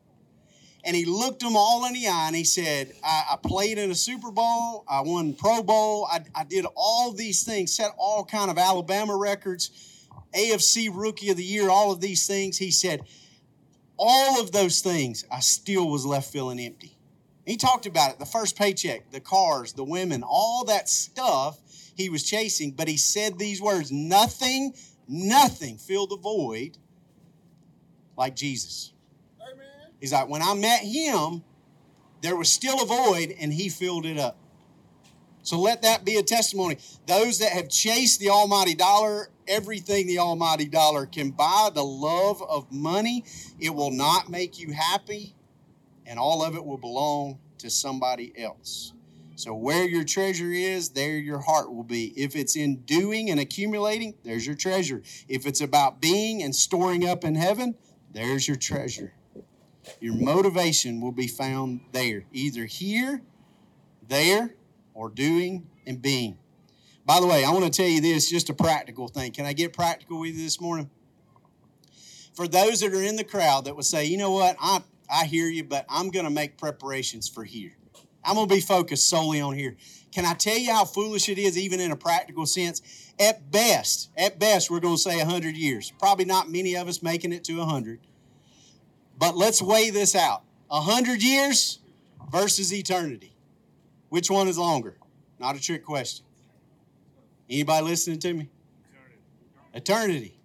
and 0.87 0.95
he 0.95 1.05
looked 1.05 1.41
them 1.41 1.57
all 1.57 1.85
in 1.87 1.95
the 1.95 2.07
eye 2.07 2.29
and 2.29 2.37
he 2.37 2.45
said, 2.45 2.93
I, 3.05 3.25
I 3.33 3.37
played 3.37 3.77
in 3.77 3.91
a 3.91 3.95
Super 3.95 4.31
Bowl, 4.31 4.85
I 4.89 5.01
won 5.01 5.35
Pro 5.35 5.63
Bowl, 5.63 6.07
I, 6.11 6.21
I 6.35 6.45
did 6.45 6.65
all 6.77 7.13
these 7.13 7.43
things, 7.43 7.77
set 7.77 7.91
all 7.99 8.25
kind 8.25 8.51
of 8.51 8.57
Alabama 8.57 9.17
records. 9.17 9.71
AFC 10.33 10.91
Rookie 10.93 11.31
of 11.31 11.37
the 11.37 11.45
Year, 11.45 11.71
all 11.71 11.93
of 11.93 12.01
these 12.01 12.27
things. 12.27 12.59
He 12.59 12.71
said, 12.71 13.01
all 13.97 14.41
of 14.41 14.53
those 14.53 14.81
things, 14.81 15.25
I 15.33 15.41
still 15.41 15.89
was 15.89 16.05
left 16.05 16.31
feeling 16.31 16.61
empty. 16.61 16.97
He 17.47 17.57
talked 17.57 17.87
about 17.87 18.13
it 18.13 18.19
the 18.19 18.27
first 18.27 18.57
paycheck, 18.57 19.11
the 19.11 19.21
cars, 19.21 19.73
the 19.73 19.85
women, 19.85 20.23
all 20.23 20.65
that 20.67 20.89
stuff 20.89 21.59
he 21.97 22.11
was 22.11 22.23
chasing. 22.23 22.73
But 22.73 22.89
he 22.89 22.97
said 22.97 23.39
these 23.39 23.63
words 23.63 23.91
nothing, 23.91 24.75
nothing 25.09 25.79
filled 25.79 26.11
the 26.11 26.17
void 26.17 26.77
like 28.17 28.37
Jesus. 28.37 28.93
He's 30.01 30.13
like, 30.13 30.29
when 30.29 30.43
I 30.43 30.55
met 30.55 30.81
him, 30.81 31.43
there 32.23 32.37
was 32.37 32.51
still 32.51 32.83
a 32.83 32.87
void 32.87 33.35
and 33.39 33.53
he 33.53 33.69
filled 33.69 34.07
it 34.07 34.19
up. 34.19 34.37
So 35.43 35.61
let 35.61 35.83
that 35.83 36.05
be 36.05 36.17
a 36.17 36.23
testimony. 36.23 36.79
Those 37.07 37.39
that 37.39 37.53
have 37.53 37.69
chased 37.69 38.19
the 38.19 38.31
almighty 38.31 38.75
dollar, 38.75 39.31
everything 39.47 40.09
the 40.09 40.19
almighty 40.19 40.67
dollar 40.67 41.07
can 41.07 41.31
buy, 41.31 41.71
the 41.73 41.85
love 41.85 42.43
of 42.43 42.73
money, 42.73 43.25
it 43.61 43.71
will 43.71 43.93
not 43.93 44.29
make 44.29 44.59
you 44.59 44.73
happy, 44.73 45.37
and 46.05 46.19
all 46.19 46.45
of 46.45 46.57
it 46.57 46.65
will 46.65 46.79
belong 46.79 47.39
to 47.59 47.71
somebody 47.71 48.33
else. 48.37 48.93
So 49.37 49.55
where 49.55 49.87
your 49.87 50.03
treasure 50.03 50.51
is, 50.51 50.89
there 50.89 51.17
your 51.17 51.39
heart 51.41 51.73
will 51.73 51.85
be. 51.85 52.07
If 52.17 52.35
it's 52.35 52.57
in 52.57 52.79
doing 52.79 53.31
and 53.31 53.39
accumulating, 53.39 54.15
there's 54.25 54.47
your 54.47 54.57
treasure. 54.57 55.03
If 55.29 55.47
it's 55.47 55.61
about 55.61 56.01
being 56.01 56.43
and 56.43 56.57
storing 56.57 57.07
up 57.07 57.23
in 57.23 57.35
heaven, 57.35 57.77
there's 58.13 58.49
your 58.49 58.57
treasure. 58.57 59.13
Your 60.01 60.15
motivation 60.15 61.01
will 61.01 61.13
be 61.13 61.29
found 61.29 61.81
there, 61.93 62.25
either 62.33 62.65
here, 62.65 63.23
there, 64.09 64.55
or 64.95 65.11
doing 65.11 65.67
and 65.87 66.01
being. 66.01 66.39
By 67.05 67.21
the 67.21 67.27
way, 67.27 67.45
I 67.45 67.51
want 67.51 67.65
to 67.65 67.71
tell 67.71 67.89
you 67.89 68.01
this 68.01 68.29
just 68.29 68.51
a 68.51 68.55
practical 68.55 69.09
thing. 69.09 69.33
Can 69.33 69.47
I 69.47 69.53
get 69.53 69.73
practical 69.73 70.21
with 70.21 70.35
you 70.35 70.43
this 70.43 70.61
morning? 70.61 70.91
For 72.35 72.49
those 72.49 72.81
that 72.81 72.93
are 72.93 73.03
in 73.03 73.17
the 73.17 73.25
crowd 73.25 73.65
that 73.65 73.77
would 73.77 73.85
say, 73.85 74.05
you 74.05 74.19
know 74.19 74.33
what, 74.33 74.57
I, 74.61 74.83
I 75.09 75.25
hear 75.25 75.47
you, 75.47 75.65
but 75.65 75.87
I'm 75.89 76.11
going 76.11 76.25
to 76.25 76.31
make 76.31 76.59
preparations 76.59 77.29
for 77.29 77.45
here. 77.45 77.77
I'm 78.25 78.35
going 78.35 78.49
to 78.49 78.55
be 78.55 78.61
focused 78.61 79.09
solely 79.09 79.41
on 79.41 79.55
here. 79.55 79.77
Can 80.13 80.25
I 80.25 80.35
tell 80.35 80.59
you 80.59 80.73
how 80.73 80.85
foolish 80.85 81.29
it 81.29 81.39
is, 81.39 81.57
even 81.57 81.79
in 81.79 81.93
a 81.93 81.97
practical 81.97 82.45
sense? 82.45 82.83
At 83.21 83.51
best, 83.51 84.11
at 84.17 84.39
best, 84.39 84.71
we're 84.71 84.81
going 84.81 84.97
to 84.97 85.01
say 85.01 85.19
100 85.19 85.57
years. 85.57 85.93
Probably 85.99 86.25
not 86.25 86.51
many 86.51 86.77
of 86.77 86.89
us 86.89 87.03
making 87.03 87.33
it 87.33 87.45
to 87.45 87.59
100. 87.59 88.01
But 89.19 89.37
let's 89.37 89.63
weigh 89.63 89.91
this 89.91 90.15
out 90.15 90.43
100 90.69 91.23
years 91.23 91.79
versus 92.31 92.73
eternity. 92.73 93.33
Which 94.09 94.31
one 94.31 94.49
is 94.49 94.59
longer? 94.59 94.97
Not 95.39 95.57
a 95.57 95.61
trick 95.61 95.85
question. 95.85 96.25
Anybody 97.49 97.87
listening 97.87 98.19
to 98.21 98.35
me? 98.35 98.49
Eternity. 99.75 100.37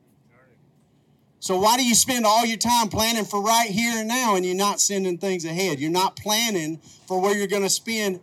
So 1.39 1.59
why 1.59 1.75
do 1.75 1.83
you 1.83 1.95
spend 1.95 2.25
all 2.25 2.45
your 2.45 2.57
time 2.57 2.87
planning 2.89 3.25
for 3.25 3.41
right 3.41 3.69
here 3.69 3.97
and 3.97 4.07
now 4.07 4.35
and 4.35 4.45
you're 4.45 4.55
not 4.55 4.79
sending 4.79 5.17
things 5.17 5.43
ahead? 5.43 5.79
You're 5.79 5.89
not 5.89 6.15
planning 6.15 6.77
for 7.07 7.19
where 7.19 7.35
you're 7.35 7.47
going 7.47 7.63
to 7.63 7.69
spend 7.69 8.19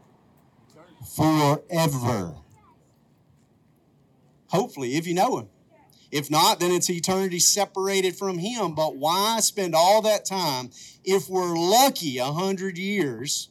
forever. 1.16 2.34
Hopefully, 4.46 4.94
if 4.94 5.06
you 5.06 5.14
know 5.14 5.38
him. 5.38 5.48
If 6.10 6.30
not, 6.30 6.58
then 6.58 6.70
it's 6.70 6.88
eternity 6.88 7.38
separated 7.38 8.16
from 8.16 8.38
him. 8.38 8.74
But 8.74 8.96
why 8.96 9.40
spend 9.40 9.74
all 9.74 10.02
that 10.02 10.24
time 10.24 10.70
if 11.04 11.28
we're 11.28 11.56
lucky 11.56 12.18
a 12.18 12.26
hundred 12.26 12.78
years, 12.78 13.50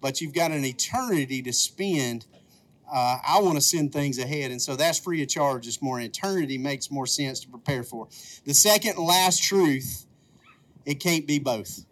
but 0.00 0.20
you've 0.20 0.34
got 0.34 0.50
an 0.50 0.64
eternity 0.64 1.42
to 1.42 1.52
spend? 1.52 2.26
Uh, 2.92 3.18
I 3.26 3.40
want 3.40 3.54
to 3.54 3.62
send 3.62 3.92
things 3.92 4.18
ahead. 4.18 4.50
And 4.50 4.60
so 4.60 4.76
that's 4.76 4.98
free 4.98 5.22
of 5.22 5.28
charge 5.28 5.64
this 5.64 5.80
morning. 5.80 6.08
Eternity 6.08 6.58
makes 6.58 6.90
more 6.90 7.06
sense 7.06 7.40
to 7.40 7.48
prepare 7.48 7.82
for. 7.82 8.08
The 8.44 8.52
second 8.52 8.96
and 8.96 9.06
last 9.06 9.42
truth 9.42 10.06
it 10.84 11.00
can't 11.00 11.26
be 11.26 11.38
both. 11.38 11.84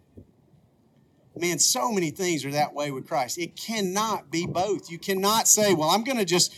Man, 1.35 1.59
so 1.59 1.91
many 1.91 2.11
things 2.11 2.43
are 2.43 2.51
that 2.51 2.73
way 2.73 2.91
with 2.91 3.07
Christ. 3.07 3.37
It 3.37 3.55
cannot 3.55 4.29
be 4.29 4.45
both. 4.45 4.91
You 4.91 4.99
cannot 4.99 5.47
say, 5.47 5.73
well, 5.73 5.89
I'm 5.89 6.03
going 6.03 6.17
to 6.17 6.25
just 6.25 6.53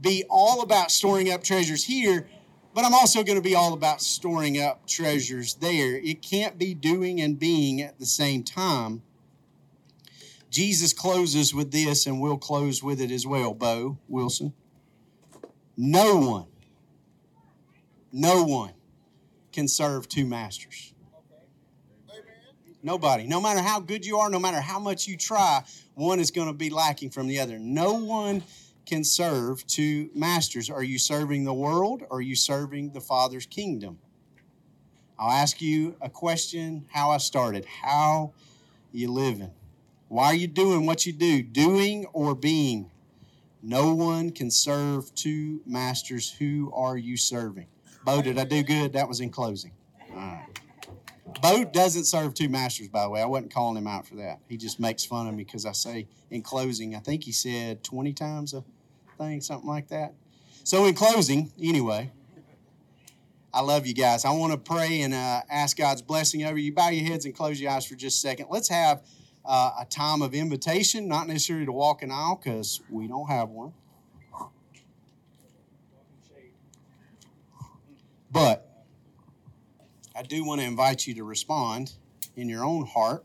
be 0.00 0.24
all 0.30 0.62
about 0.62 0.90
storing 0.90 1.30
up 1.30 1.44
treasures 1.44 1.84
here 1.84 2.26
but 2.74 2.84
I'm 2.84 2.94
also 2.94 3.22
going 3.22 3.38
to 3.38 3.42
be 3.42 3.54
all 3.54 3.72
about 3.72 4.00
storing 4.00 4.60
up 4.60 4.86
treasures 4.86 5.54
there. 5.54 5.96
It 5.96 6.22
can't 6.22 6.58
be 6.58 6.74
doing 6.74 7.20
and 7.20 7.38
being 7.38 7.80
at 7.82 7.98
the 7.98 8.06
same 8.06 8.42
time. 8.42 9.02
Jesus 10.50 10.92
closes 10.92 11.54
with 11.54 11.70
this, 11.70 12.06
and 12.06 12.20
we'll 12.20 12.38
close 12.38 12.82
with 12.82 13.00
it 13.00 13.10
as 13.10 13.26
well, 13.26 13.54
Bo 13.54 13.98
Wilson. 14.08 14.52
No 15.76 16.16
one, 16.16 16.46
no 18.12 18.44
one 18.44 18.72
can 19.52 19.68
serve 19.68 20.08
two 20.08 20.26
masters. 20.26 20.92
Nobody. 22.82 23.26
No 23.26 23.40
matter 23.40 23.60
how 23.60 23.80
good 23.80 24.06
you 24.06 24.18
are, 24.18 24.30
no 24.30 24.38
matter 24.38 24.60
how 24.60 24.78
much 24.78 25.06
you 25.06 25.16
try, 25.16 25.62
one 25.94 26.18
is 26.18 26.30
going 26.30 26.48
to 26.48 26.54
be 26.54 26.70
lacking 26.70 27.10
from 27.10 27.26
the 27.26 27.38
other. 27.38 27.58
No 27.58 27.94
one 27.94 28.42
can 28.86 29.04
serve 29.04 29.66
two 29.66 30.10
masters. 30.14 30.70
Are 30.70 30.82
you 30.82 30.98
serving 30.98 31.44
the 31.44 31.54
world 31.54 32.02
or 32.10 32.18
are 32.18 32.22
you 32.22 32.34
serving 32.34 32.92
the 32.92 33.00
Father's 33.00 33.46
kingdom? 33.46 33.98
I'll 35.18 35.30
ask 35.30 35.60
you 35.60 35.96
a 36.00 36.08
question 36.08 36.86
how 36.90 37.10
I 37.10 37.18
started. 37.18 37.66
How 37.66 38.32
you 38.92 39.10
living? 39.12 39.50
Why 40.08 40.26
are 40.26 40.34
you 40.34 40.48
doing 40.48 40.86
what 40.86 41.06
you 41.06 41.12
do? 41.12 41.42
Doing 41.42 42.06
or 42.12 42.34
being? 42.34 42.90
No 43.62 43.94
one 43.94 44.30
can 44.30 44.50
serve 44.50 45.14
two 45.14 45.60
masters. 45.66 46.30
Who 46.38 46.72
are 46.74 46.96
you 46.96 47.16
serving? 47.16 47.66
Bo, 48.04 48.22
did 48.22 48.38
I 48.38 48.44
do 48.44 48.62
good? 48.62 48.94
That 48.94 49.06
was 49.06 49.20
in 49.20 49.30
closing. 49.30 49.72
All 50.10 50.16
right. 50.16 50.46
Bo 51.42 51.64
doesn't 51.64 52.04
serve 52.04 52.34
two 52.34 52.48
masters, 52.48 52.88
by 52.88 53.04
the 53.04 53.10
way. 53.10 53.22
I 53.22 53.26
wasn't 53.26 53.52
calling 53.52 53.76
him 53.76 53.86
out 53.86 54.06
for 54.06 54.16
that. 54.16 54.40
He 54.48 54.56
just 54.56 54.80
makes 54.80 55.04
fun 55.04 55.26
of 55.26 55.34
me 55.34 55.44
because 55.44 55.66
I 55.66 55.72
say 55.72 56.06
in 56.30 56.42
closing, 56.42 56.94
I 56.94 56.98
think 57.00 57.24
he 57.24 57.32
said 57.32 57.82
20 57.84 58.12
times 58.12 58.54
a 58.54 58.64
thing, 59.18 59.40
something 59.40 59.68
like 59.68 59.88
that. 59.88 60.14
So, 60.64 60.86
in 60.86 60.94
closing, 60.94 61.52
anyway, 61.60 62.12
I 63.52 63.62
love 63.62 63.86
you 63.86 63.94
guys. 63.94 64.24
I 64.24 64.30
want 64.30 64.52
to 64.52 64.58
pray 64.58 65.02
and 65.02 65.14
uh, 65.14 65.42
ask 65.50 65.76
God's 65.76 66.02
blessing 66.02 66.44
over 66.44 66.58
you. 66.58 66.72
Bow 66.72 66.90
your 66.90 67.04
heads 67.04 67.24
and 67.24 67.34
close 67.34 67.60
your 67.60 67.70
eyes 67.70 67.86
for 67.86 67.94
just 67.94 68.18
a 68.18 68.20
second. 68.20 68.46
Let's 68.50 68.68
have 68.68 69.02
uh, 69.44 69.72
a 69.80 69.84
time 69.86 70.22
of 70.22 70.34
invitation, 70.34 71.08
not 71.08 71.26
necessarily 71.26 71.66
to 71.66 71.72
walk 71.72 72.02
an 72.02 72.10
aisle 72.10 72.40
because 72.42 72.80
we 72.90 73.08
don't 73.08 73.28
have 73.28 73.48
one. 73.48 73.72
But 78.30 78.69
I 80.14 80.22
do 80.22 80.44
want 80.44 80.60
to 80.60 80.66
invite 80.66 81.06
you 81.06 81.14
to 81.14 81.24
respond 81.24 81.92
in 82.36 82.48
your 82.48 82.64
own 82.64 82.86
heart. 82.86 83.24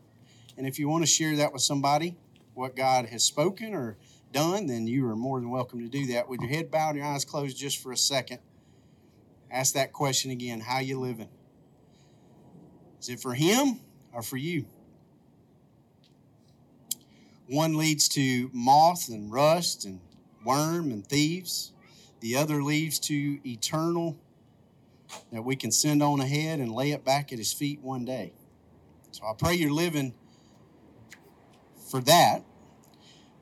And 0.56 0.66
if 0.66 0.78
you 0.78 0.88
want 0.88 1.02
to 1.02 1.10
share 1.10 1.36
that 1.36 1.52
with 1.52 1.62
somebody, 1.62 2.16
what 2.54 2.76
God 2.76 3.06
has 3.06 3.24
spoken 3.24 3.74
or 3.74 3.96
done, 4.32 4.66
then 4.66 4.86
you 4.86 5.06
are 5.08 5.16
more 5.16 5.40
than 5.40 5.50
welcome 5.50 5.80
to 5.80 5.88
do 5.88 6.06
that. 6.12 6.28
With 6.28 6.40
your 6.40 6.50
head 6.50 6.70
bowed 6.70 6.90
and 6.90 6.98
your 6.98 7.06
eyes 7.06 7.24
closed 7.24 7.56
just 7.56 7.82
for 7.82 7.92
a 7.92 7.96
second, 7.96 8.38
ask 9.50 9.74
that 9.74 9.92
question 9.92 10.30
again 10.30 10.60
How 10.60 10.78
you 10.78 10.98
living? 10.98 11.28
Is 13.00 13.08
it 13.08 13.20
for 13.20 13.34
him 13.34 13.80
or 14.12 14.22
for 14.22 14.36
you? 14.36 14.66
One 17.48 17.76
leads 17.76 18.08
to 18.10 18.50
moth 18.52 19.08
and 19.08 19.30
rust 19.30 19.84
and 19.84 20.00
worm 20.44 20.90
and 20.90 21.06
thieves. 21.06 21.72
The 22.20 22.36
other 22.36 22.62
leads 22.62 22.98
to 23.00 23.38
eternal 23.48 24.16
that 25.32 25.42
we 25.42 25.56
can 25.56 25.70
send 25.70 26.02
on 26.02 26.20
ahead 26.20 26.60
and 26.60 26.72
lay 26.72 26.92
it 26.92 27.04
back 27.04 27.32
at 27.32 27.38
his 27.38 27.52
feet 27.52 27.80
one 27.80 28.04
day. 28.04 28.32
So 29.10 29.24
I 29.24 29.32
pray 29.36 29.54
you're 29.54 29.72
living 29.72 30.14
for 31.90 32.00
that 32.00 32.42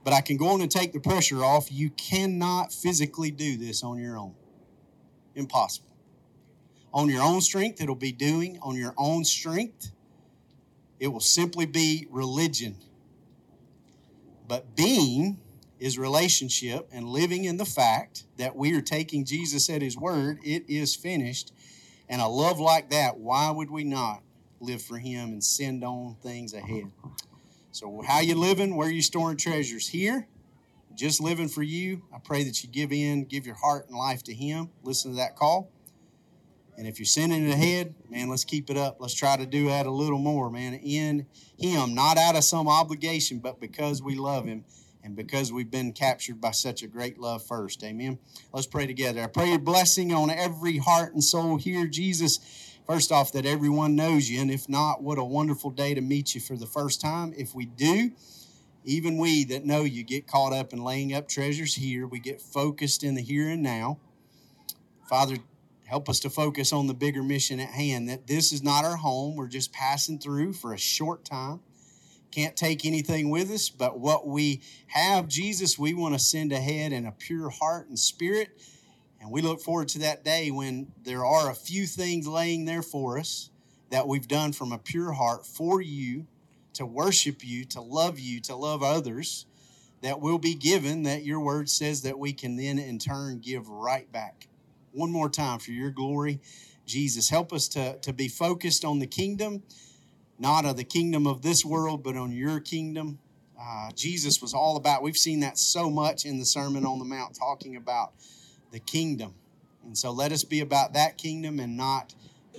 but 0.05 0.13
I 0.13 0.21
can 0.21 0.37
go 0.37 0.49
on 0.49 0.61
and 0.61 0.71
take 0.71 0.93
the 0.93 1.01
pressure 1.01 1.43
off. 1.43 1.73
You 1.73 1.89
cannot 1.91 2.73
physically 2.73 3.31
do 3.31 3.57
this 3.57 3.83
on 3.83 3.99
your 3.99 4.19
own. 4.19 4.35
Impossible. 5.35 5.89
On 6.93 7.09
your 7.09 7.23
own 7.23 7.41
strength, 7.41 7.81
it'll 7.81 7.95
be 7.95 8.13
doing. 8.13 8.59
On 8.63 8.77
your 8.77 8.95
own 8.99 9.25
strength, 9.25 9.91
it 11.01 11.09
will 11.09 11.21
simply 11.21 11.65
be 11.65 12.07
religion. 12.11 12.77
But 14.47 14.77
being 14.77 15.39
is 15.81 15.99
relationship 15.99 16.89
and 16.93 17.09
living 17.09 17.45
in 17.45 17.57
the 17.57 17.65
fact 17.65 18.25
that 18.37 18.55
we 18.55 18.77
are 18.77 18.83
taking 18.83 19.25
Jesus 19.25 19.71
at 19.71 19.81
his 19.81 19.97
word, 19.97 20.39
it 20.45 20.69
is 20.69 20.95
finished. 20.95 21.53
And 22.09 22.21
a 22.21 22.29
love 22.29 22.61
like 22.61 22.91
that, 22.91 23.19
why 23.19 23.51
would 23.51 23.71
we 23.71 23.85
not 23.85 24.23
live 24.61 24.83
for 24.83 24.99
him 24.99 25.31
and 25.31 25.45
send 25.45 25.85
on 25.85 26.17
things 26.23 26.53
ahead? 26.53 26.91
So, 27.73 28.03
how 28.07 28.21
you 28.21 28.37
living? 28.37 28.77
Where 28.77 28.89
you 28.89 29.03
storing 29.03 29.37
treasures? 29.37 29.89
Here, 29.89 30.29
just 30.95 31.21
living 31.21 31.49
for 31.49 31.63
you. 31.63 32.03
I 32.15 32.19
pray 32.19 32.45
that 32.45 32.63
you 32.63 32.71
give 32.71 32.93
in, 32.93 33.25
give 33.25 33.47
your 33.47 33.57
heart 33.57 33.89
and 33.89 33.99
life 33.99 34.23
to 34.25 34.35
Him. 34.35 34.71
Listen 34.85 35.11
to 35.11 35.17
that 35.17 35.35
call. 35.35 35.69
And 36.77 36.87
if 36.87 36.99
you're 36.99 37.07
sending 37.07 37.49
it 37.49 37.53
ahead, 37.53 37.95
man, 38.09 38.29
let's 38.29 38.45
keep 38.45 38.71
it 38.71 38.77
up. 38.77 38.99
Let's 39.01 39.15
try 39.15 39.37
to 39.37 39.47
do 39.47 39.67
that 39.67 39.87
a 39.87 39.91
little 39.91 40.19
more, 40.19 40.51
man, 40.51 40.75
in 40.75 41.27
Him, 41.59 41.95
not 41.95 42.17
out 42.17 42.37
of 42.37 42.45
some 42.45 42.69
obligation, 42.69 43.39
but 43.39 43.61
because 43.61 44.03
we 44.03 44.15
love 44.15 44.47
Him 44.47 44.65
and 45.05 45.15
because 45.15 45.53
we've 45.53 45.71
been 45.71 45.93
captured 45.93 46.41
by 46.41 46.51
such 46.51 46.83
a 46.83 46.87
great 46.87 47.19
love 47.19 47.45
first. 47.45 47.85
Amen. 47.85 48.19
Let's 48.53 48.67
pray 48.67 48.87
together. 48.87 49.23
I 49.23 49.27
pray 49.27 49.51
your 49.51 49.59
blessing 49.59 50.15
on 50.15 50.31
every 50.31 50.79
heart 50.79 51.13
and 51.13 51.23
soul 51.23 51.59
here, 51.59 51.87
Jesus. 51.87 52.41
First 52.87 53.13
off, 53.13 53.33
that 53.33 53.47
everyone 53.47 53.97
knows 53.97 54.29
you, 54.29 54.41
and 54.41 54.51
if 54.51 54.69
not, 54.69 55.03
what 55.03 55.19
a 55.19 55.25
wonderful 55.25 55.71
day 55.71 55.95
to 55.95 56.01
meet 56.01 56.35
you 56.35 56.41
for 56.41 56.57
the 56.57 56.67
first 56.67 57.01
time. 57.01 57.35
If 57.37 57.55
we 57.55 57.67
do, 57.67 58.13
even 58.85 59.19
we 59.19 59.45
that 59.45 59.65
know 59.65 59.83
you 59.83 60.03
get 60.05 60.27
caught 60.27 60.55
up 60.55 60.73
in 60.73 60.83
laying 60.83 61.15
up 61.15 61.29
treasures 61.29 61.75
here. 61.75 62.07
We 62.07 62.19
get 62.19 62.41
focused 62.41 63.05
in 63.05 63.15
the 63.15 63.23
here 63.23 63.49
and 63.49 63.63
now. 63.63 63.99
Father, 65.09 65.37
help 65.85 66.09
us 66.09 66.21
to 66.21 66.31
focus 66.31 66.73
on 66.73 66.87
the 66.87 66.95
bigger 66.95 67.23
mission 67.23 67.61
at 67.61 67.71
hand 67.71 68.09
that 68.09 68.27
this 68.27 68.53
is 68.53 68.63
not 68.63 68.85
our 68.85 68.97
home. 68.97 69.37
We're 69.37 69.49
just 69.49 69.73
passing 69.73 70.19
through 70.19 70.55
for 70.55 70.73
a 70.73 70.79
short 70.79 71.25
time 71.25 71.61
can't 72.35 72.57
take 72.57 72.85
anything 72.85 73.31
with 73.31 73.51
us, 73.51 73.69
but 73.69 74.01
what 74.01 74.27
we 74.27 74.61
have, 74.89 75.29
Jesus, 75.29 75.79
we 75.79 75.95
want 75.95 76.15
to 76.15 76.19
send 76.19 76.53
ahead 76.53 76.93
in 76.93 77.07
a 77.07 77.13
pure 77.13 77.49
heart 77.49 77.89
and 77.89 77.99
spirit. 77.99 78.49
And 79.21 79.31
we 79.31 79.41
look 79.41 79.61
forward 79.61 79.89
to 79.91 80.01
that 80.01 80.25
day 80.25 80.51
when 80.51 80.91
there 81.05 81.25
are 81.25 81.49
a 81.49 81.55
few 81.55 81.87
things 81.87 82.27
laying 82.27 82.65
there 82.65 82.83
for 82.83 83.19
us 83.19 83.51
that 83.91 84.09
we've 84.09 84.27
done 84.27 84.53
from 84.53 84.73
a 84.73 84.79
pure 84.79 85.13
heart 85.13 85.47
for 85.47 85.81
you, 85.81 86.27
to 86.73 86.85
worship 86.85 87.45
you, 87.45 87.65
to 87.67 87.81
love 87.81 88.19
you, 88.19 88.41
to 88.41 88.57
love 88.57 88.83
others, 88.83 89.47
that 90.03 90.21
will 90.21 90.39
be 90.39 90.55
given, 90.55 91.05
that 91.05 91.25
your 91.25 91.39
word 91.39 91.71
says 91.71 92.03
that 92.03 92.19
we 92.19 92.33
can 92.33 92.57
then 92.57 92.81
in 92.81 92.99
turn 92.99 93.39
give 93.39 93.69
right 93.69 94.11
back. 94.11 94.49
One 94.91 95.13
more 95.13 95.31
time 95.31 95.61
for 95.61 95.71
your 95.71 95.91
glory. 95.91 96.41
Jesus, 96.85 97.31
help 97.31 97.53
us 97.53 97.69
to, 97.69 97.97
to 98.01 98.13
be 98.13 98.27
focused 98.27 98.85
on 98.85 98.99
the 98.99 99.07
kingdom 99.07 99.63
not 100.39 100.65
of 100.65 100.77
the 100.77 100.85
kingdom 100.85 101.27
of 101.27 101.43
this 101.43 101.65
world, 101.65 102.03
but 102.03 102.17
on 102.17 102.33
your 102.33 102.61
kingdom. 102.61 103.19
Uh, 103.61 103.91
Jesus 103.93 104.43
was 104.43 104.53
all 104.53 104.77
about, 104.77 105.03
we've 105.03 105.17
seen 105.17 105.41
that 105.41 105.59
so 105.59 105.89
much 105.89 106.25
in 106.25 106.39
the 106.39 106.45
Sermon 106.45 106.85
on 106.85 106.99
the 106.99 107.05
Mount, 107.05 107.37
talking 107.37 107.77
about 107.77 108.13
the 108.73 108.81
kingdom. 108.81 109.35
And 109.85 109.97
so 109.97 110.11
let 110.11 110.33
us 110.33 110.45
be 110.45 110.61
about 110.61 110.95
that 110.95 111.19
kingdom 111.19 111.61
and 111.61 111.77
not 111.77 112.15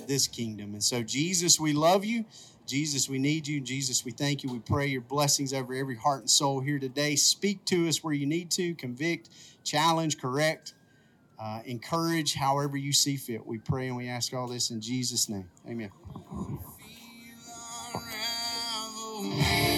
this 0.08 0.28
kingdom. 0.28 0.74
And 0.74 0.84
so, 0.84 1.04
Jesus, 1.04 1.60
we 1.60 1.74
love 1.74 2.06
you. 2.06 2.26
Jesus, 2.66 3.08
we 3.10 3.20
need 3.20 3.48
you. 3.48 3.60
Jesus, 3.62 4.04
we 4.04 4.12
thank 4.12 4.44
you. 4.44 4.52
We 4.52 4.60
pray 4.60 4.88
your 4.88 5.02
blessings 5.02 5.54
over 5.54 5.74
every 5.74 5.96
heart 5.96 6.22
and 6.22 6.30
soul 6.30 6.62
here 6.62 6.80
today. 6.80 7.16
Speak 7.16 7.64
to 7.66 7.88
us 7.88 8.04
where 8.04 8.14
you 8.14 8.26
need 8.26 8.50
to, 8.52 8.74
convict, 8.76 9.30
challenge, 9.64 10.18
correct, 10.20 10.74
uh, 11.40 11.62
encourage, 11.66 12.34
however 12.34 12.78
you 12.78 12.94
see 12.94 13.18
fit. 13.18 13.46
We 13.46 13.60
pray 13.60 13.88
and 13.88 13.96
we 13.96 14.08
ask 14.08 14.34
all 14.34 14.48
this 14.48 14.72
in 14.72 14.82
Jesus' 14.82 15.30
name. 15.30 15.50
Amen. 15.68 15.92
Me. 18.02 19.75